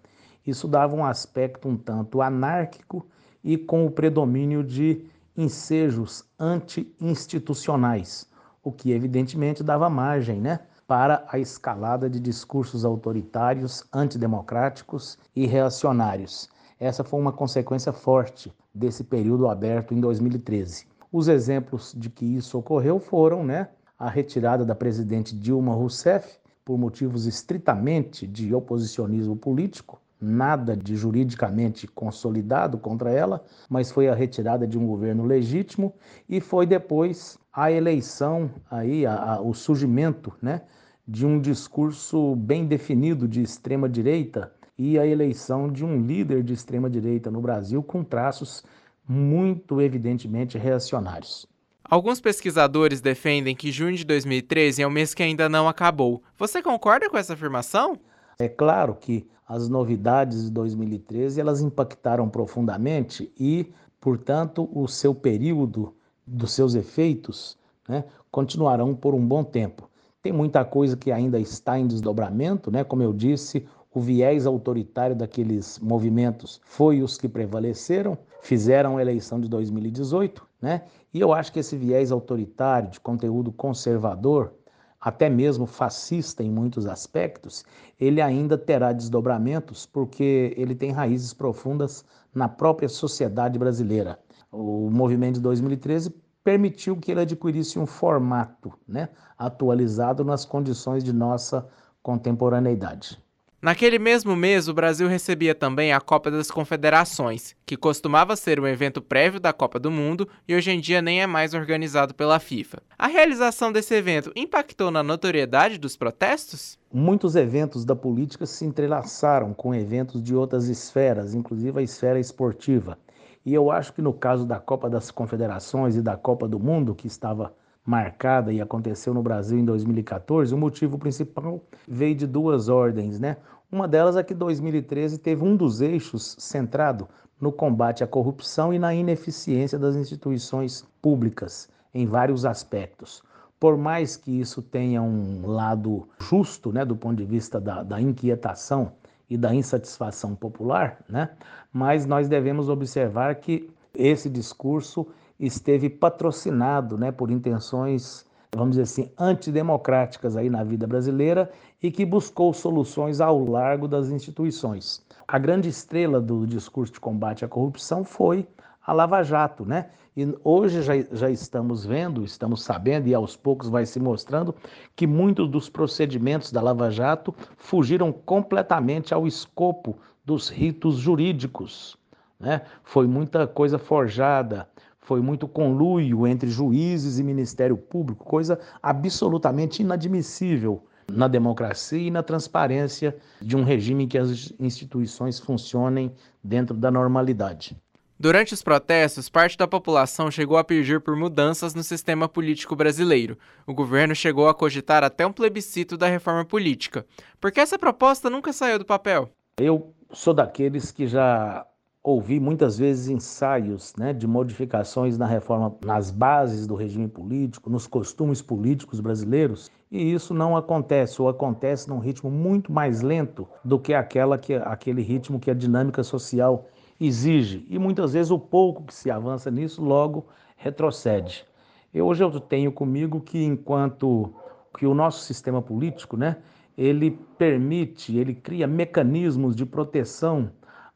Isso 0.46 0.66
dava 0.66 0.94
um 0.94 1.04
aspecto 1.04 1.68
um 1.68 1.76
tanto 1.76 2.22
anárquico 2.22 3.06
e 3.44 3.56
com 3.56 3.86
o 3.86 3.90
predomínio 3.90 4.64
de 4.64 5.04
ensejos 5.36 6.24
anti-institucionais, 6.38 8.26
o 8.62 8.72
que 8.72 8.92
evidentemente 8.92 9.62
dava 9.62 9.88
margem 9.88 10.40
né, 10.40 10.60
para 10.86 11.24
a 11.28 11.38
escalada 11.38 12.10
de 12.10 12.18
discursos 12.18 12.84
autoritários, 12.84 13.84
antidemocráticos 13.92 15.16
e 15.36 15.46
reacionários. 15.46 16.49
Essa 16.80 17.04
foi 17.04 17.20
uma 17.20 17.30
consequência 17.30 17.92
forte 17.92 18.50
desse 18.74 19.04
período 19.04 19.46
aberto 19.48 19.92
em 19.92 20.00
2013. 20.00 20.86
Os 21.12 21.28
exemplos 21.28 21.94
de 21.94 22.08
que 22.08 22.24
isso 22.24 22.56
ocorreu 22.56 22.98
foram 22.98 23.44
né, 23.44 23.68
a 23.98 24.08
retirada 24.08 24.64
da 24.64 24.74
presidente 24.74 25.36
Dilma 25.36 25.74
Rousseff 25.74 26.38
por 26.64 26.78
motivos 26.78 27.26
estritamente 27.26 28.26
de 28.26 28.54
oposicionismo 28.54 29.36
político, 29.36 30.00
nada 30.18 30.74
de 30.74 30.96
juridicamente 30.96 31.86
consolidado 31.86 32.78
contra 32.78 33.10
ela, 33.10 33.44
mas 33.68 33.90
foi 33.90 34.08
a 34.08 34.14
retirada 34.14 34.66
de 34.66 34.78
um 34.78 34.86
governo 34.86 35.26
legítimo 35.26 35.92
e 36.26 36.40
foi 36.40 36.64
depois 36.64 37.38
a 37.52 37.70
eleição 37.70 38.50
aí 38.70 39.04
a, 39.04 39.34
a, 39.34 39.40
o 39.42 39.52
surgimento, 39.52 40.32
né, 40.40 40.62
de 41.06 41.26
um 41.26 41.38
discurso 41.38 42.34
bem 42.36 42.66
definido 42.66 43.28
de 43.28 43.42
extrema 43.42 43.86
direita 43.86 44.50
e 44.82 44.98
a 44.98 45.06
eleição 45.06 45.70
de 45.70 45.84
um 45.84 46.00
líder 46.00 46.42
de 46.42 46.54
extrema 46.54 46.88
direita 46.88 47.30
no 47.30 47.42
Brasil 47.42 47.82
com 47.82 48.02
traços 48.02 48.64
muito 49.06 49.78
evidentemente 49.78 50.56
reacionários. 50.56 51.46
Alguns 51.84 52.18
pesquisadores 52.18 53.02
defendem 53.02 53.54
que 53.54 53.70
junho 53.70 53.94
de 53.94 54.04
2013 54.06 54.80
é 54.80 54.86
um 54.86 54.90
mês 54.90 55.12
que 55.12 55.22
ainda 55.22 55.50
não 55.50 55.68
acabou. 55.68 56.22
Você 56.38 56.62
concorda 56.62 57.10
com 57.10 57.18
essa 57.18 57.34
afirmação? 57.34 57.98
É 58.38 58.48
claro 58.48 58.94
que 58.94 59.28
as 59.46 59.68
novidades 59.68 60.44
de 60.44 60.50
2013 60.50 61.38
elas 61.38 61.60
impactaram 61.60 62.26
profundamente 62.30 63.30
e, 63.38 63.70
portanto, 64.00 64.66
o 64.72 64.88
seu 64.88 65.14
período 65.14 65.94
dos 66.26 66.52
seus 66.52 66.74
efeitos 66.74 67.58
né, 67.86 68.04
continuarão 68.30 68.94
por 68.94 69.12
um 69.12 69.26
bom 69.26 69.44
tempo. 69.44 69.90
Tem 70.22 70.32
muita 70.32 70.64
coisa 70.64 70.96
que 70.96 71.12
ainda 71.12 71.38
está 71.38 71.78
em 71.78 71.86
desdobramento, 71.86 72.70
né? 72.70 72.84
Como 72.84 73.02
eu 73.02 73.12
disse, 73.12 73.66
o 73.92 74.00
viés 74.00 74.46
autoritário 74.46 75.16
daqueles 75.16 75.78
movimentos 75.80 76.60
foi 76.64 77.02
os 77.02 77.18
que 77.18 77.28
prevaleceram, 77.28 78.16
fizeram 78.40 78.96
a 78.96 79.02
eleição 79.02 79.40
de 79.40 79.48
2018, 79.48 80.46
né? 80.62 80.82
E 81.12 81.20
eu 81.20 81.32
acho 81.32 81.52
que 81.52 81.58
esse 81.58 81.76
viés 81.76 82.12
autoritário 82.12 82.90
de 82.90 83.00
conteúdo 83.00 83.50
conservador 83.50 84.52
até 85.00 85.30
mesmo 85.30 85.64
fascista 85.64 86.42
em 86.42 86.50
muitos 86.50 86.86
aspectos, 86.86 87.64
ele 87.98 88.20
ainda 88.20 88.58
terá 88.58 88.92
desdobramentos 88.92 89.86
porque 89.86 90.52
ele 90.56 90.74
tem 90.74 90.90
raízes 90.90 91.32
profundas 91.32 92.04
na 92.34 92.48
própria 92.48 92.88
sociedade 92.88 93.58
brasileira. 93.58 94.18
O 94.52 94.90
movimento 94.90 95.36
de 95.36 95.40
2013 95.40 96.14
permitiu 96.44 96.96
que 96.96 97.10
ele 97.10 97.20
adquirisse 97.20 97.78
um 97.78 97.86
formato 97.86 98.72
né, 98.86 99.08
atualizado 99.38 100.22
nas 100.22 100.44
condições 100.44 101.02
de 101.02 101.12
nossa 101.12 101.66
contemporaneidade. 102.02 103.18
Naquele 103.62 103.98
mesmo 103.98 104.34
mês, 104.34 104.68
o 104.68 104.72
Brasil 104.72 105.06
recebia 105.06 105.54
também 105.54 105.92
a 105.92 106.00
Copa 106.00 106.30
das 106.30 106.50
Confederações, 106.50 107.54
que 107.66 107.76
costumava 107.76 108.34
ser 108.34 108.58
um 108.58 108.66
evento 108.66 109.02
prévio 109.02 109.38
da 109.38 109.52
Copa 109.52 109.78
do 109.78 109.90
Mundo 109.90 110.26
e 110.48 110.54
hoje 110.54 110.70
em 110.70 110.80
dia 110.80 111.02
nem 111.02 111.20
é 111.20 111.26
mais 111.26 111.52
organizado 111.52 112.14
pela 112.14 112.38
FIFA. 112.38 112.78
A 112.98 113.06
realização 113.06 113.70
desse 113.70 113.94
evento 113.94 114.32
impactou 114.34 114.90
na 114.90 115.02
notoriedade 115.02 115.76
dos 115.76 115.94
protestos? 115.94 116.78
Muitos 116.90 117.36
eventos 117.36 117.84
da 117.84 117.94
política 117.94 118.46
se 118.46 118.64
entrelaçaram 118.64 119.52
com 119.52 119.74
eventos 119.74 120.22
de 120.22 120.34
outras 120.34 120.66
esferas, 120.68 121.34
inclusive 121.34 121.80
a 121.80 121.82
esfera 121.82 122.18
esportiva. 122.18 122.96
E 123.44 123.52
eu 123.52 123.70
acho 123.70 123.92
que 123.92 124.00
no 124.00 124.14
caso 124.14 124.46
da 124.46 124.58
Copa 124.58 124.88
das 124.88 125.10
Confederações 125.10 125.96
e 125.96 126.00
da 126.00 126.16
Copa 126.16 126.48
do 126.48 126.58
Mundo, 126.58 126.94
que 126.94 127.06
estava 127.06 127.52
marcada 127.90 128.52
e 128.52 128.60
aconteceu 128.60 129.12
no 129.12 129.20
Brasil 129.20 129.58
em 129.58 129.64
2014, 129.64 130.54
o 130.54 130.58
motivo 130.58 130.96
principal 130.96 131.60
veio 131.88 132.14
de 132.14 132.24
duas 132.24 132.68
ordens, 132.68 133.18
né? 133.18 133.36
Uma 133.70 133.88
delas 133.88 134.16
é 134.16 134.22
que 134.22 134.32
2013 134.32 135.18
teve 135.18 135.44
um 135.44 135.56
dos 135.56 135.80
eixos 135.80 136.36
centrado 136.38 137.08
no 137.40 137.50
combate 137.50 138.04
à 138.04 138.06
corrupção 138.06 138.72
e 138.72 138.78
na 138.78 138.94
ineficiência 138.94 139.78
das 139.78 139.96
instituições 139.96 140.86
públicas 141.02 141.68
em 141.92 142.06
vários 142.06 142.44
aspectos. 142.44 143.22
Por 143.58 143.76
mais 143.76 144.16
que 144.16 144.40
isso 144.40 144.62
tenha 144.62 145.02
um 145.02 145.46
lado 145.46 146.08
justo, 146.20 146.72
né, 146.72 146.84
do 146.84 146.94
ponto 146.94 147.16
de 147.16 147.24
vista 147.24 147.60
da, 147.60 147.82
da 147.82 148.00
inquietação 148.00 148.92
e 149.28 149.36
da 149.36 149.52
insatisfação 149.54 150.34
popular, 150.34 151.04
né, 151.08 151.30
mas 151.72 152.06
nós 152.06 152.28
devemos 152.28 152.68
observar 152.68 153.34
que 153.36 153.68
esse 153.94 154.30
discurso 154.30 155.06
esteve 155.40 155.88
patrocinado 155.88 156.98
né, 156.98 157.10
por 157.10 157.30
intenções, 157.30 158.26
vamos 158.54 158.72
dizer 158.72 158.82
assim, 158.82 159.12
antidemocráticas 159.18 160.36
aí 160.36 160.50
na 160.50 160.62
vida 160.62 160.86
brasileira 160.86 161.50
e 161.82 161.90
que 161.90 162.04
buscou 162.04 162.52
soluções 162.52 163.20
ao 163.20 163.42
largo 163.44 163.88
das 163.88 164.10
instituições. 164.10 165.04
A 165.26 165.38
grande 165.38 165.68
estrela 165.68 166.20
do 166.20 166.46
discurso 166.46 166.92
de 166.92 167.00
combate 167.00 167.44
à 167.44 167.48
corrupção 167.48 168.04
foi 168.04 168.46
a 168.84 168.92
Lava 168.92 169.22
Jato, 169.22 169.64
né? 169.64 169.90
E 170.16 170.36
hoje 170.42 170.82
já, 170.82 170.94
já 171.12 171.30
estamos 171.30 171.84
vendo, 171.84 172.24
estamos 172.24 172.62
sabendo, 172.62 173.06
e 173.08 173.14
aos 173.14 173.36
poucos 173.36 173.68
vai 173.68 173.86
se 173.86 174.00
mostrando, 174.00 174.54
que 174.96 175.06
muitos 175.06 175.48
dos 175.48 175.68
procedimentos 175.68 176.50
da 176.50 176.60
Lava 176.60 176.90
Jato 176.90 177.34
fugiram 177.56 178.12
completamente 178.12 179.14
ao 179.14 179.26
escopo 179.26 179.96
dos 180.24 180.48
ritos 180.48 180.96
jurídicos. 180.96 181.96
Né? 182.38 182.62
Foi 182.82 183.06
muita 183.06 183.46
coisa 183.46 183.78
forjada, 183.78 184.68
foi 185.00 185.20
muito 185.20 185.48
conluio 185.48 186.26
entre 186.26 186.48
juízes 186.50 187.18
e 187.18 187.22
Ministério 187.22 187.76
Público, 187.76 188.24
coisa 188.24 188.58
absolutamente 188.82 189.82
inadmissível 189.82 190.84
na 191.10 191.26
democracia 191.26 192.06
e 192.06 192.10
na 192.10 192.22
transparência 192.22 193.16
de 193.40 193.56
um 193.56 193.64
regime 193.64 194.04
em 194.04 194.08
que 194.08 194.18
as 194.18 194.52
instituições 194.60 195.40
funcionem 195.40 196.12
dentro 196.42 196.76
da 196.76 196.90
normalidade. 196.90 197.76
Durante 198.18 198.52
os 198.52 198.62
protestos, 198.62 199.30
parte 199.30 199.56
da 199.56 199.66
população 199.66 200.30
chegou 200.30 200.58
a 200.58 200.62
pedir 200.62 201.00
por 201.00 201.16
mudanças 201.16 201.74
no 201.74 201.82
sistema 201.82 202.28
político 202.28 202.76
brasileiro. 202.76 203.38
O 203.66 203.72
governo 203.72 204.14
chegou 204.14 204.46
a 204.46 204.54
cogitar 204.54 205.02
até 205.02 205.26
um 205.26 205.32
plebiscito 205.32 205.96
da 205.96 206.06
reforma 206.06 206.44
política. 206.44 207.06
Por 207.40 207.50
que 207.50 207.60
essa 207.60 207.78
proposta 207.78 208.28
nunca 208.28 208.52
saiu 208.52 208.78
do 208.78 208.84
papel? 208.84 209.30
Eu 209.56 209.94
sou 210.12 210.34
daqueles 210.34 210.90
que 210.90 211.06
já 211.06 211.66
ouvi 212.02 212.40
muitas 212.40 212.78
vezes 212.78 213.08
ensaios 213.08 213.94
né, 213.96 214.12
de 214.12 214.26
modificações 214.26 215.18
na 215.18 215.26
reforma, 215.26 215.76
nas 215.84 216.10
bases 216.10 216.66
do 216.66 216.74
regime 216.74 217.06
político, 217.06 217.68
nos 217.68 217.86
costumes 217.86 218.40
políticos 218.40 219.00
brasileiros, 219.00 219.70
e 219.90 220.12
isso 220.12 220.32
não 220.32 220.56
acontece, 220.56 221.20
ou 221.20 221.28
acontece 221.28 221.88
num 221.88 221.98
ritmo 221.98 222.30
muito 222.30 222.72
mais 222.72 223.02
lento 223.02 223.46
do 223.62 223.78
que, 223.78 223.92
aquela 223.92 224.38
que 224.38 224.54
aquele 224.54 225.02
ritmo 225.02 225.38
que 225.38 225.50
a 225.50 225.54
dinâmica 225.54 226.02
social 226.02 226.66
exige. 226.98 227.66
E 227.68 227.78
muitas 227.78 228.14
vezes 228.14 228.30
o 228.30 228.38
pouco 228.38 228.84
que 228.84 228.94
se 228.94 229.10
avança 229.10 229.50
nisso 229.50 229.82
logo 229.82 230.26
retrocede. 230.56 231.44
Eu, 231.92 232.06
hoje 232.06 232.22
eu 232.22 232.40
tenho 232.40 232.72
comigo 232.72 233.20
que 233.20 233.42
enquanto 233.44 234.32
que 234.78 234.86
o 234.86 234.94
nosso 234.94 235.24
sistema 235.24 235.60
político, 235.60 236.16
né, 236.16 236.36
ele 236.78 237.10
permite, 237.36 238.16
ele 238.16 238.34
cria 238.34 238.66
mecanismos 238.66 239.54
de 239.54 239.66
proteção 239.66 240.50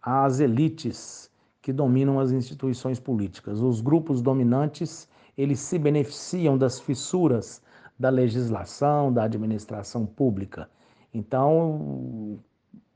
às 0.04 0.40
elites 0.40 1.30
que 1.62 1.72
dominam 1.72 2.20
as 2.20 2.30
instituições 2.30 3.00
políticas. 3.00 3.60
Os 3.60 3.80
grupos 3.80 4.20
dominantes, 4.20 5.08
eles 5.36 5.60
se 5.60 5.78
beneficiam 5.78 6.58
das 6.58 6.78
fissuras 6.78 7.62
da 7.98 8.10
legislação, 8.10 9.10
da 9.10 9.24
administração 9.24 10.04
pública. 10.04 10.68
Então, 11.12 12.38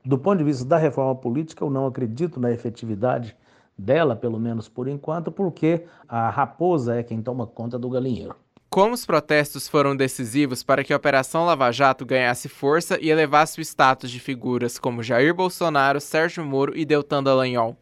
do 0.05 0.17
ponto 0.19 0.37
de 0.37 0.43
vista 0.43 0.65
da 0.65 0.77
reforma 0.77 1.15
política, 1.15 1.63
eu 1.63 1.69
não 1.69 1.87
acredito 1.87 2.39
na 2.39 2.51
efetividade 2.51 3.35
dela, 3.77 4.15
pelo 4.15 4.39
menos 4.39 4.67
por 4.67 4.87
enquanto, 4.87 5.31
porque 5.31 5.85
a 6.07 6.29
raposa 6.29 6.95
é 6.95 7.03
quem 7.03 7.21
toma 7.21 7.47
conta 7.47 7.79
do 7.79 7.89
galinheiro. 7.89 8.35
Como 8.69 8.93
os 8.93 9.03
protestos 9.03 9.67
foram 9.67 9.95
decisivos 9.95 10.61
para 10.61 10.83
que 10.83 10.93
a 10.93 10.95
Operação 10.95 11.43
Lava 11.43 11.71
Jato 11.71 12.05
ganhasse 12.05 12.47
força 12.47 12.99
e 13.01 13.09
elevasse 13.09 13.59
o 13.59 13.63
status 13.63 14.11
de 14.11 14.19
figuras 14.19 14.77
como 14.77 15.01
Jair 15.01 15.33
Bolsonaro, 15.33 15.99
Sérgio 15.99 16.45
Moro 16.45 16.77
e 16.77 16.85
Deltan 16.85 17.23
Dallagnol? 17.23 17.75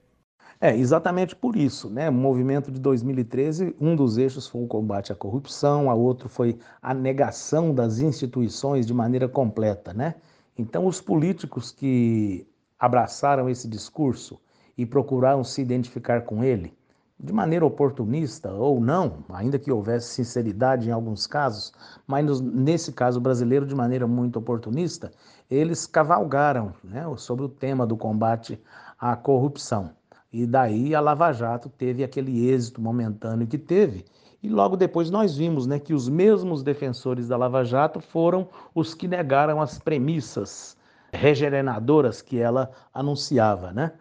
É, 0.61 0.73
exatamente 0.73 1.35
por 1.35 1.57
isso, 1.57 1.89
né? 1.89 2.09
O 2.09 2.13
movimento 2.13 2.71
de 2.71 2.79
2013, 2.79 3.75
um 3.81 3.97
dos 3.97 4.17
eixos 4.17 4.47
foi 4.47 4.63
o 4.63 4.67
combate 4.67 5.11
à 5.11 5.15
corrupção, 5.15 5.91
a 5.91 5.93
outro 5.93 6.29
foi 6.29 6.57
a 6.81 6.93
negação 6.93 7.75
das 7.75 7.99
instituições 7.99 8.87
de 8.87 8.93
maneira 8.93 9.27
completa, 9.27 9.93
né? 9.93 10.15
Então, 10.57 10.87
os 10.87 11.01
políticos 11.01 11.69
que 11.69 12.47
abraçaram 12.79 13.49
esse 13.49 13.67
discurso 13.67 14.39
e 14.77 14.85
procuraram 14.85 15.43
se 15.43 15.61
identificar 15.61 16.21
com 16.21 16.45
ele, 16.45 16.76
de 17.19 17.33
maneira 17.33 17.65
oportunista 17.65 18.51
ou 18.51 18.79
não, 18.79 19.25
ainda 19.29 19.57
que 19.57 19.71
houvesse 19.71 20.09
sinceridade 20.09 20.87
em 20.87 20.91
alguns 20.91 21.25
casos, 21.25 21.73
mas 22.05 22.39
nesse 22.39 22.91
caso 22.91 23.19
brasileiro, 23.19 23.65
de 23.65 23.73
maneira 23.73 24.05
muito 24.05 24.37
oportunista, 24.37 25.11
eles 25.49 25.87
cavalgaram 25.87 26.73
né, 26.83 27.03
sobre 27.17 27.45
o 27.45 27.49
tema 27.49 27.87
do 27.87 27.97
combate 27.97 28.61
à 28.99 29.15
corrupção. 29.15 29.91
E 30.31 30.45
daí 30.45 30.93
a 30.93 30.99
Lava 30.99 31.31
Jato 31.31 31.69
teve 31.69 32.03
aquele 32.03 32.47
êxito 32.49 32.81
momentâneo 32.81 33.47
que 33.47 33.57
teve. 33.57 34.05
E 34.43 34.49
logo 34.49 34.77
depois 34.77 35.09
nós 35.09 35.35
vimos 35.35 35.65
né, 35.65 35.79
que 35.79 35.93
os 35.93 36.07
mesmos 36.07 36.61
defensores 36.61 37.27
da 37.27 37.37
Lava 37.37 37.63
Jato 37.63 37.99
foram 37.99 38.47
os 38.75 38.93
que 38.93 39.07
negaram 39.07 39.59
as 39.59 39.79
premissas 39.79 40.77
regeneradoras 41.11 42.21
que 42.21 42.37
ela 42.37 42.69
anunciava. 42.93 43.71
Né? 43.71 43.91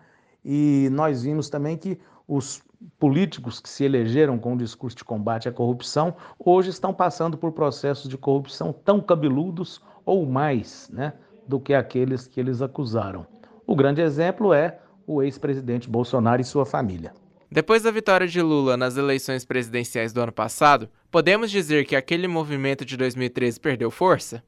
E 0.44 0.88
nós 0.92 1.22
vimos 1.22 1.48
também 1.48 1.79
que 1.79 1.98
os 2.29 2.62
políticos 2.98 3.60
que 3.60 3.68
se 3.68 3.84
elegeram 3.84 4.38
com 4.38 4.54
o 4.54 4.58
discurso 4.58 4.96
de 4.96 5.04
combate 5.04 5.48
à 5.48 5.52
corrupção 5.52 6.14
hoje 6.38 6.70
estão 6.70 6.92
passando 6.92 7.36
por 7.36 7.52
processos 7.52 8.08
de 8.08 8.16
corrupção 8.16 8.72
tão 8.72 9.00
cabeludos 9.00 9.80
ou 10.04 10.26
mais 10.26 10.88
né, 10.92 11.12
do 11.46 11.58
que 11.58 11.74
aqueles 11.74 12.26
que 12.26 12.40
eles 12.40 12.62
acusaram. 12.62 13.26
O 13.66 13.74
grande 13.74 14.00
exemplo 14.00 14.52
é 14.52 14.78
o 15.06 15.22
ex-presidente 15.22 15.88
Bolsonaro 15.88 16.40
e 16.40 16.44
sua 16.44 16.66
família. 16.66 17.12
Depois 17.50 17.82
da 17.82 17.90
vitória 17.90 18.26
de 18.26 18.42
Lula 18.42 18.76
nas 18.76 18.96
eleições 18.96 19.44
presidenciais 19.44 20.12
do 20.12 20.20
ano 20.20 20.32
passado, 20.32 20.88
podemos 21.10 21.50
dizer 21.50 21.84
que 21.86 21.94
aquele 21.94 22.26
movimento 22.26 22.84
de 22.84 22.96
2013 22.96 23.60
perdeu 23.60 23.90
força? 23.90 24.42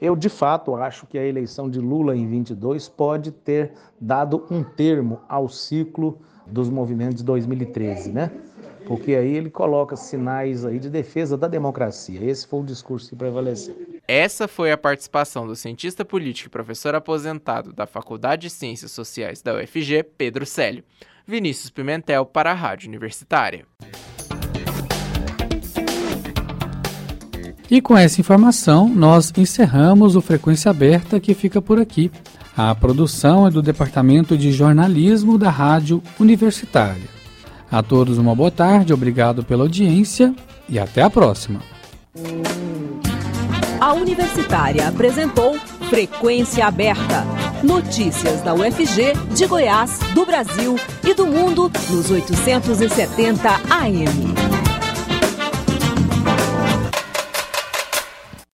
Eu, 0.00 0.16
de 0.16 0.28
fato, 0.28 0.74
acho 0.76 1.06
que 1.06 1.18
a 1.18 1.24
eleição 1.24 1.68
de 1.68 1.78
Lula 1.78 2.16
em 2.16 2.26
22 2.26 2.88
pode 2.88 3.30
ter 3.30 3.72
dado 4.00 4.46
um 4.50 4.62
termo 4.62 5.20
ao 5.28 5.48
ciclo 5.48 6.18
dos 6.46 6.70
movimentos 6.70 7.16
de 7.16 7.24
2013, 7.24 8.10
né? 8.10 8.30
Porque 8.86 9.14
aí 9.14 9.36
ele 9.36 9.50
coloca 9.50 9.94
sinais 9.94 10.64
aí 10.64 10.78
de 10.78 10.88
defesa 10.88 11.36
da 11.36 11.46
democracia. 11.46 12.24
Esse 12.24 12.46
foi 12.46 12.60
o 12.60 12.64
discurso 12.64 13.10
que 13.10 13.16
prevaleceu. 13.16 13.76
Essa 14.08 14.48
foi 14.48 14.72
a 14.72 14.78
participação 14.78 15.46
do 15.46 15.54
cientista 15.54 16.04
político 16.04 16.48
e 16.48 16.50
professor 16.50 16.94
aposentado 16.94 17.72
da 17.72 17.86
Faculdade 17.86 18.42
de 18.42 18.50
Ciências 18.50 18.90
Sociais 18.90 19.42
da 19.42 19.54
UFG, 19.54 20.02
Pedro 20.16 20.46
Célio. 20.46 20.82
Vinícius 21.26 21.70
Pimentel 21.70 22.26
para 22.26 22.50
a 22.50 22.54
Rádio 22.54 22.88
Universitária. 22.88 23.64
E 27.70 27.80
com 27.80 27.96
essa 27.96 28.20
informação, 28.20 28.88
nós 28.88 29.32
encerramos 29.36 30.16
o 30.16 30.20
Frequência 30.20 30.70
Aberta 30.70 31.20
que 31.20 31.34
fica 31.34 31.62
por 31.62 31.80
aqui. 31.80 32.10
A 32.56 32.74
produção 32.74 33.46
é 33.46 33.50
do 33.50 33.62
Departamento 33.62 34.36
de 34.36 34.50
Jornalismo 34.50 35.38
da 35.38 35.50
Rádio 35.50 36.02
Universitária. 36.18 37.08
A 37.70 37.80
todos 37.80 38.18
uma 38.18 38.34
boa 38.34 38.50
tarde, 38.50 38.92
obrigado 38.92 39.44
pela 39.44 39.62
audiência 39.62 40.34
e 40.68 40.78
até 40.80 41.02
a 41.02 41.08
próxima. 41.08 41.60
A 43.80 43.92
Universitária 43.92 44.88
apresentou 44.88 45.56
Frequência 45.88 46.66
Aberta. 46.66 47.24
Notícias 47.62 48.42
da 48.42 48.52
UFG, 48.52 49.12
de 49.34 49.46
Goiás, 49.46 50.00
do 50.12 50.26
Brasil 50.26 50.76
e 51.04 51.14
do 51.14 51.26
mundo 51.26 51.70
nos 51.88 52.10
870 52.10 53.48
AM. 53.70 54.49